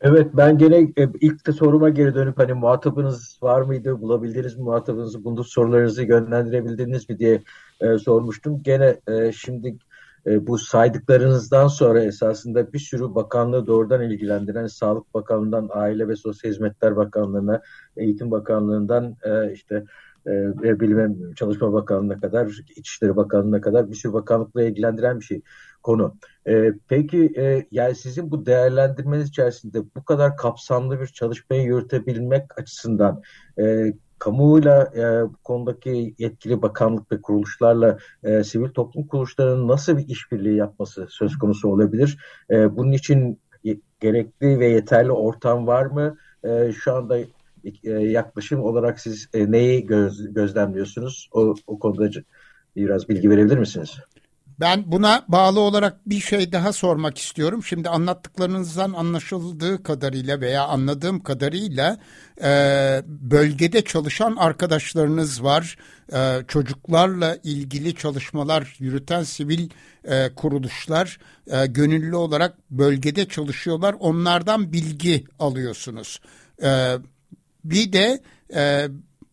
[0.01, 4.63] Evet ben gene e, ilk de soruma geri dönüp hani muhatabınız var mıydı, bulabildiniz mi
[4.63, 7.41] muhatabınızı, bunu sorularınızı yönlendirebildiniz mi diye
[7.81, 8.63] e, sormuştum.
[8.63, 9.77] Gene e, şimdi
[10.25, 16.95] bu saydıklarınızdan sonra esasında bir sürü bakanlığı doğrudan ilgilendiren Sağlık Bakanlığı'ndan Aile ve Sosyal Hizmetler
[16.95, 17.61] Bakanlığı'na,
[17.97, 19.83] Eğitim Bakanlığı'ndan e, işte
[20.27, 25.41] e, Bilim Çalışma Bakanlığı'na kadar, İçişleri Bakanlığı'na kadar bir sürü bakanlıkla ilgilendiren bir şey
[25.83, 26.15] konu.
[26.47, 33.21] E, peki e, yani sizin bu değerlendirmeniz içerisinde bu kadar kapsamlı bir çalışmayı yürütebilmek açısından
[33.59, 35.03] e, kamuoyuyla e,
[35.43, 41.69] konudaki yetkili bakanlık ve kuruluşlarla e, sivil toplum kuruluşlarının nasıl bir işbirliği yapması söz konusu
[41.69, 42.17] olabilir?
[42.51, 43.39] E, bunun için
[43.99, 46.17] gerekli ve yeterli ortam var mı?
[46.43, 47.17] E, şu anda
[47.83, 51.29] e, yaklaşım olarak siz e, neyi göz, gözlemliyorsunuz?
[51.31, 52.09] O, o konuda
[52.75, 53.97] biraz bilgi verebilir misiniz?
[54.59, 57.63] Ben buna bağlı olarak bir şey daha sormak istiyorum.
[57.63, 61.97] Şimdi anlattıklarınızdan anlaşıldığı kadarıyla veya anladığım kadarıyla
[62.41, 62.49] e,
[63.05, 65.77] bölgede çalışan arkadaşlarınız var.
[66.13, 69.69] E, çocuklarla ilgili çalışmalar yürüten sivil
[70.03, 73.95] e, kuruluşlar e, gönüllü olarak bölgede çalışıyorlar.
[73.99, 76.21] Onlardan bilgi alıyorsunuz.
[76.63, 76.95] E,
[77.63, 78.21] bir de
[78.55, 78.87] e,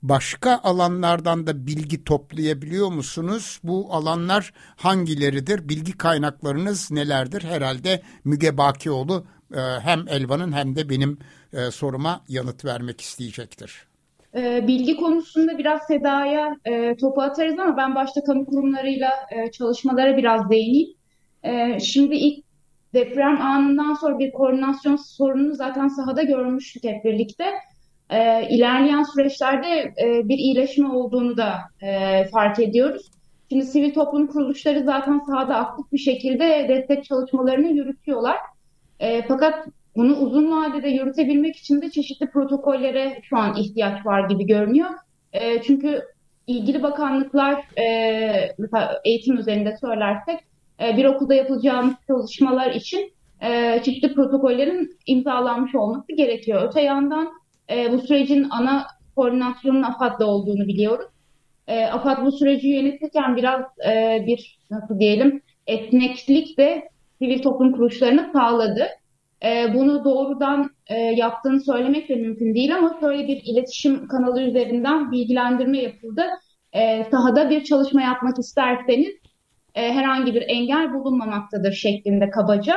[0.05, 3.61] başka alanlardan da bilgi toplayabiliyor musunuz?
[3.65, 5.69] Bu alanlar hangileridir?
[5.69, 7.43] Bilgi kaynaklarınız nelerdir?
[7.43, 9.25] Herhalde Müge Bakioğlu
[9.55, 11.19] e, hem Elvan'ın hem de benim
[11.53, 13.87] e, soruma yanıt vermek isteyecektir.
[14.35, 16.57] E, bilgi konusunda biraz Seda'ya
[17.01, 19.11] topu atarız ama ben başta kamu kurumlarıyla
[19.53, 20.97] çalışmalara biraz değineyim.
[21.81, 22.45] Şimdi ilk
[22.95, 27.45] deprem anından sonra bir koordinasyon sorununu zaten sahada görmüştük hep birlikte
[28.11, 33.11] e, ilerleyen süreçlerde e, bir iyileşme olduğunu da e, fark ediyoruz.
[33.49, 38.37] Şimdi sivil toplum kuruluşları zaten sahada aktif bir şekilde destek çalışmalarını yürütüyorlar.
[39.01, 44.47] E, fakat bunu uzun vadede yürütebilmek için de çeşitli protokollere şu an ihtiyaç var gibi
[44.47, 44.91] görünüyor.
[45.33, 46.03] E, çünkü
[46.47, 50.41] ilgili bakanlıklar e, mesela eğitim üzerinde söylersek
[50.81, 56.69] e, bir okulda yapılacağımız çalışmalar için e, çeşitli protokollerin imzalanmış olması gerekiyor.
[56.69, 57.33] Öte yandan
[57.71, 58.87] e, bu sürecin ana
[59.17, 61.07] koordinasyonun AFAD'da olduğunu biliyoruz.
[61.67, 66.89] E, AFAD bu süreci yönetirken biraz e, bir nasıl diyelim esneklik de
[67.19, 68.87] sivil toplum kuruluşlarına sağladı.
[69.45, 75.13] E, bunu doğrudan e, yaptığını söylemek de mümkün değil ama şöyle bir iletişim kanalı üzerinden
[75.13, 76.23] bilgilendirme yapıldı.
[76.73, 79.15] E, sahada bir çalışma yapmak isterseniz
[79.75, 82.77] e, herhangi bir engel bulunmamaktadır şeklinde kabaca.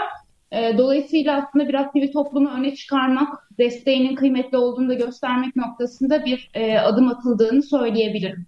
[0.51, 6.49] E, dolayısıyla aslında biraz sivil toplumu öne çıkarmak, desteğinin kıymetli olduğunu da göstermek noktasında bir
[6.53, 8.45] e, adım atıldığını söyleyebilirim.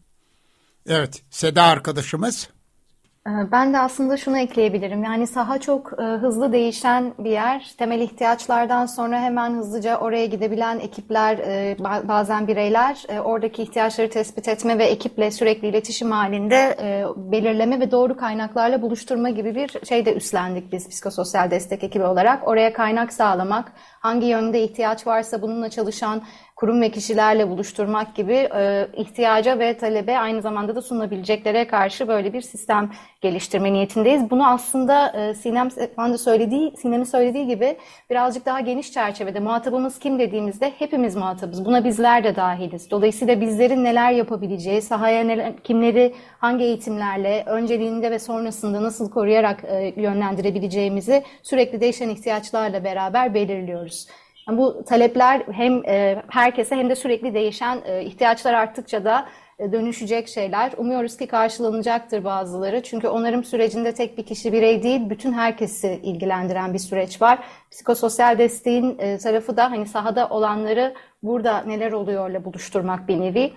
[0.88, 2.50] Evet, Seda arkadaşımız.
[3.30, 5.04] Ee, ben de aslında şunu ekleyebilirim.
[5.04, 7.72] Yani saha çok e, hızlı değişen bir yer.
[7.78, 11.78] Temel ihtiyaçlardan sonra hemen hızlıca oraya gidebilen ekipler, e,
[12.08, 16.78] bazen bireyler e, oradaki ihtiyaçları tespit etme ve ekiple sürekli iletişim halinde
[17.18, 22.48] belirleme ve doğru kaynaklarla buluşturma gibi bir şey de üstlendik biz psikososyal destek ekibi olarak.
[22.48, 26.22] Oraya kaynak sağlamak, hangi yönde ihtiyaç varsa bununla çalışan
[26.60, 32.34] kurum ve kişilerle buluşturmak gibi e, ihtiyaca ve talebe aynı zamanda da sunabileceklere karşı böyle
[32.34, 32.92] bir sistem
[33.22, 34.30] geliştirme niyetindeyiz.
[34.30, 37.78] Bunu aslında e, Sinem de söylediği, Sinem'in söylediği gibi
[38.10, 41.66] birazcık daha geniş çerçevede muhatabımız kim dediğimizde hepimiz muhatabız.
[41.66, 42.92] Buna bizler de dahiliz.
[42.92, 49.94] Dolayısıyla bizlerin neler yapabileceği, sahaya neler, kimleri hangi eğitimlerle, önceliğinde ve sonrasında nasıl koruyarak e,
[50.02, 54.08] yönlendirebileceğimizi sürekli değişen ihtiyaçlarla beraber belirliyoruz.
[54.58, 59.30] Bu talepler hem e, herkese hem de sürekli değişen e, ihtiyaçlar arttıkça da
[59.60, 60.72] e, dönüşecek şeyler.
[60.78, 62.84] Umuyoruz ki karşılanacaktır bazıları.
[62.84, 67.40] Çünkü onarım sürecinde tek bir kişi birey değil, bütün herkesi ilgilendiren bir süreç var.
[67.72, 70.94] Psikososyal desteğin tarafı da hani sahada olanları
[71.24, 73.54] burada neler oluyorla buluşturmak bir nevi.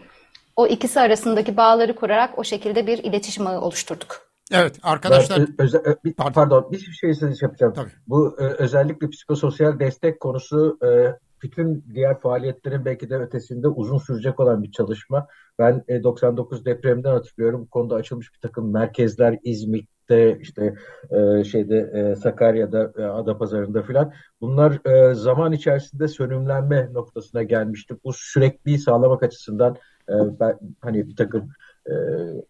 [0.56, 4.31] O ikisi arasındaki bağları kurarak o şekilde bir iletişim ağı oluşturduk.
[4.52, 5.38] Evet arkadaşlar.
[5.38, 6.32] Ben, öze, bir, pardon.
[6.32, 7.72] pardon bir şey size yapacağım.
[7.72, 7.90] Tabii.
[8.06, 14.40] Bu e, özellikle psikososyal destek konusu e, bütün diğer faaliyetlerin belki de ötesinde uzun sürecek
[14.40, 15.26] olan bir çalışma.
[15.58, 17.60] Ben e, 99 depreminden hatırlıyorum.
[17.60, 20.74] Bu konuda açılmış bir takım merkezler İzmit'te işte
[21.10, 24.12] e, şeyde e, Sakarya'da e, Adapazarı'nda filan.
[24.40, 27.94] Bunlar e, zaman içerisinde sönümlenme noktasına gelmişti.
[28.04, 29.76] Bu sürekli sağlamak açısından
[30.08, 31.48] e, ben hani bir takım
[31.86, 31.94] e,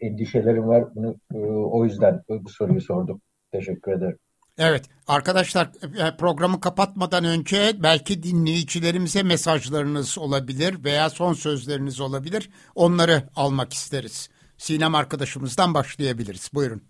[0.06, 0.94] endişelerim var.
[0.94, 3.20] Bunu e, o yüzden bu soruyu sordum.
[3.52, 4.18] Teşekkür ederim.
[4.58, 12.50] Evet arkadaşlar e, programı kapatmadan önce belki dinleyicilerimize mesajlarınız olabilir veya son sözleriniz olabilir.
[12.74, 14.30] Onları almak isteriz.
[14.58, 16.50] Sinem arkadaşımızdan başlayabiliriz.
[16.54, 16.82] Buyurun.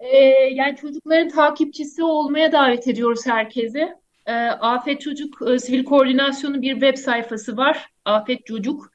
[0.00, 0.16] Ee,
[0.52, 3.96] yani çocukların takipçisi olmaya davet ediyoruz herkese.
[4.26, 7.88] Ee, Afet Çocuk e, Sivil Koordinasyonu bir web sayfası var.
[8.04, 8.92] Afet Çocuk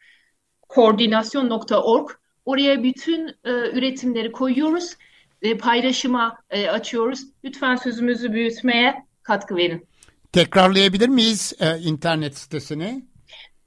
[0.70, 2.10] koordinasyon.org.
[2.46, 4.96] Oraya bütün e, üretimleri koyuyoruz.
[5.42, 7.20] E, paylaşıma e, açıyoruz.
[7.44, 9.88] Lütfen sözümüzü büyütmeye katkı verin.
[10.32, 13.06] Tekrarlayabilir miyiz e, internet sitesini?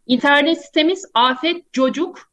[0.07, 2.33] İnternet sitemiz Afet Çocuk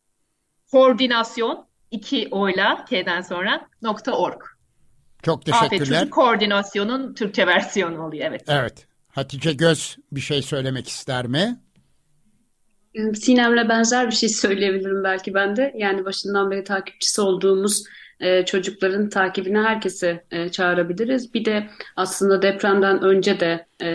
[0.71, 4.41] Koordinasyon iki oyla K'den sonra nokta org.
[5.23, 5.67] Çok teşekkürler.
[5.67, 8.43] Afet Çocuk Koordinasyon'un Türkçe versiyonu oluyor evet.
[8.47, 8.87] Evet.
[9.09, 11.59] Hatice Göz bir şey söylemek ister mi?
[13.13, 15.73] Sinem'le benzer bir şey söyleyebilirim belki ben de.
[15.77, 17.83] Yani başından beri takipçisi olduğumuz
[18.19, 21.33] e, çocukların takibine herkesi e, çağırabiliriz.
[21.33, 23.89] Bir de aslında depremden önce de e,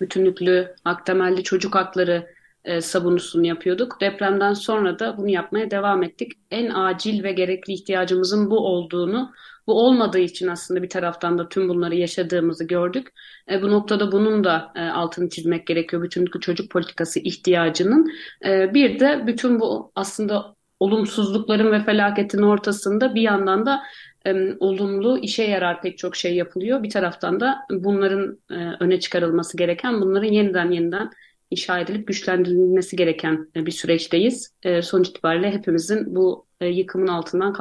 [0.00, 2.26] bütünlüklü, aktemelli çocuk hakları
[2.64, 4.00] e, savunusunu yapıyorduk.
[4.00, 6.32] Depremden sonra da bunu yapmaya devam ettik.
[6.50, 9.32] En acil ve gerekli ihtiyacımızın bu olduğunu,
[9.70, 13.08] bu olmadığı için aslında bir taraftan da tüm bunları yaşadığımızı gördük.
[13.50, 16.02] E, bu noktada bunun da e, altını çizmek gerekiyor.
[16.02, 18.12] Bütün çocuk politikası ihtiyacının.
[18.44, 23.82] E, bir de bütün bu aslında olumsuzlukların ve felaketin ortasında bir yandan da
[24.26, 26.82] e, olumlu işe yarar pek çok şey yapılıyor.
[26.82, 31.10] Bir taraftan da bunların e, öne çıkarılması gereken, bunların yeniden yeniden
[31.50, 34.54] inşa edilip güçlendirilmesi gereken e, bir süreçteyiz.
[34.62, 37.52] E, sonuç itibariyle hepimizin bu e, yıkımın altından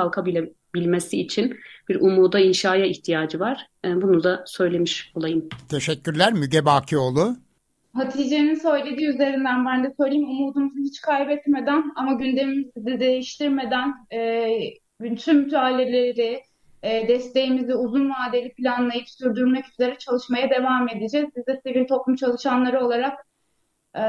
[0.73, 1.57] kalkabilmesi için
[1.89, 3.67] bir umuda, inşaya ihtiyacı var.
[3.85, 5.49] E, bunu da söylemiş olayım.
[5.69, 7.35] Teşekkürler Müge Bakioğlu.
[7.93, 15.37] Hatice'nin söylediği üzerinden ben de söyleyeyim umudumuzu hiç kaybetmeden ama gündemimizi de değiştirmeden e, tüm
[15.37, 16.41] müdahaleleri,
[16.83, 21.27] e, desteğimizi uzun vadeli planlayıp sürdürmek üzere çalışmaya devam edeceğiz.
[21.37, 23.27] Biz de sivil toplum çalışanları olarak
[23.95, 24.03] e,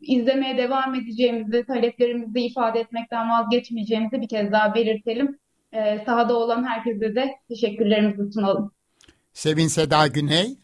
[0.00, 5.38] izlemeye devam edeceğimizi, taleplerimizi ifade etmekten vazgeçmeyeceğimizi bir kez daha belirtelim.
[5.74, 8.72] E, sahada olan herkese de teşekkürlerimizi sunalım.
[9.32, 10.56] Sevin Seda Güney.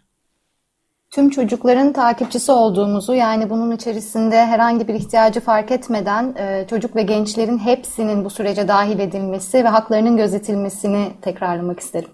[1.10, 7.02] Tüm çocukların takipçisi olduğumuzu yani bunun içerisinde herhangi bir ihtiyacı fark etmeden e, çocuk ve
[7.02, 12.08] gençlerin hepsinin bu sürece dahil edilmesi ve haklarının gözetilmesini tekrarlamak isterim.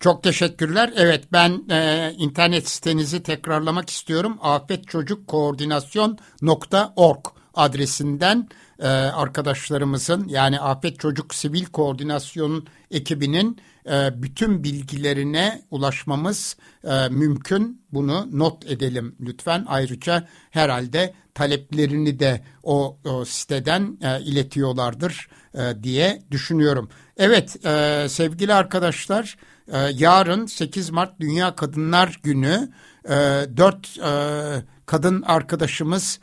[0.00, 0.92] Çok teşekkürler.
[0.96, 4.38] Evet ben e, internet sitenizi tekrarlamak istiyorum.
[4.40, 8.48] afetçocukkoordinasyon.org adresinden
[8.82, 13.58] e, arkadaşlarımızın yani Afet Çocuk Sivil Koordinasyon ekibinin
[13.90, 17.82] e, bütün bilgilerine ulaşmamız e, mümkün.
[17.92, 19.64] Bunu not edelim lütfen.
[19.68, 26.88] Ayrıca herhalde taleplerini de o, o siteden e, iletiyorlardır e, diye düşünüyorum.
[27.16, 29.36] Evet e, sevgili arkadaşlar
[29.72, 32.68] e, yarın 8 Mart Dünya Kadınlar Günü
[33.04, 33.10] e,
[33.56, 36.20] 4 e, kadın arkadaşımız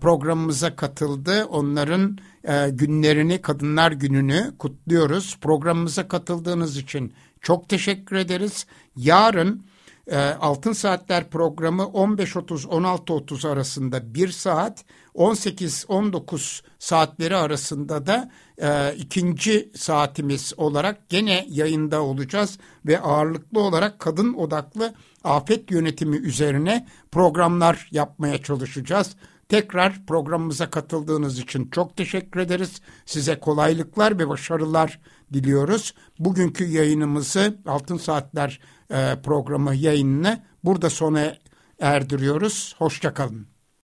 [0.00, 1.44] programımıza katıldı.
[1.44, 5.38] Onların e, günlerini, Kadınlar Günü'nü kutluyoruz.
[5.40, 8.66] Programımıza katıldığınız için çok teşekkür ederiz.
[8.96, 9.66] Yarın
[10.06, 20.52] e, Altın Saatler programı 15.30-16.30 arasında 1 saat, 18-19 saatleri arasında da e, ikinci saatimiz
[20.56, 29.16] olarak gene yayında olacağız ve ağırlıklı olarak kadın odaklı afet yönetimi üzerine programlar yapmaya çalışacağız.
[29.48, 32.80] Tekrar programımıza katıldığınız için çok teşekkür ederiz.
[33.06, 35.00] Size kolaylıklar ve başarılar
[35.32, 35.94] diliyoruz.
[36.18, 41.36] Bugünkü yayınımızı Altın Saatler e, programı yayınını burada sona
[41.78, 42.74] erdiriyoruz.
[42.78, 43.57] Hoşçakalın.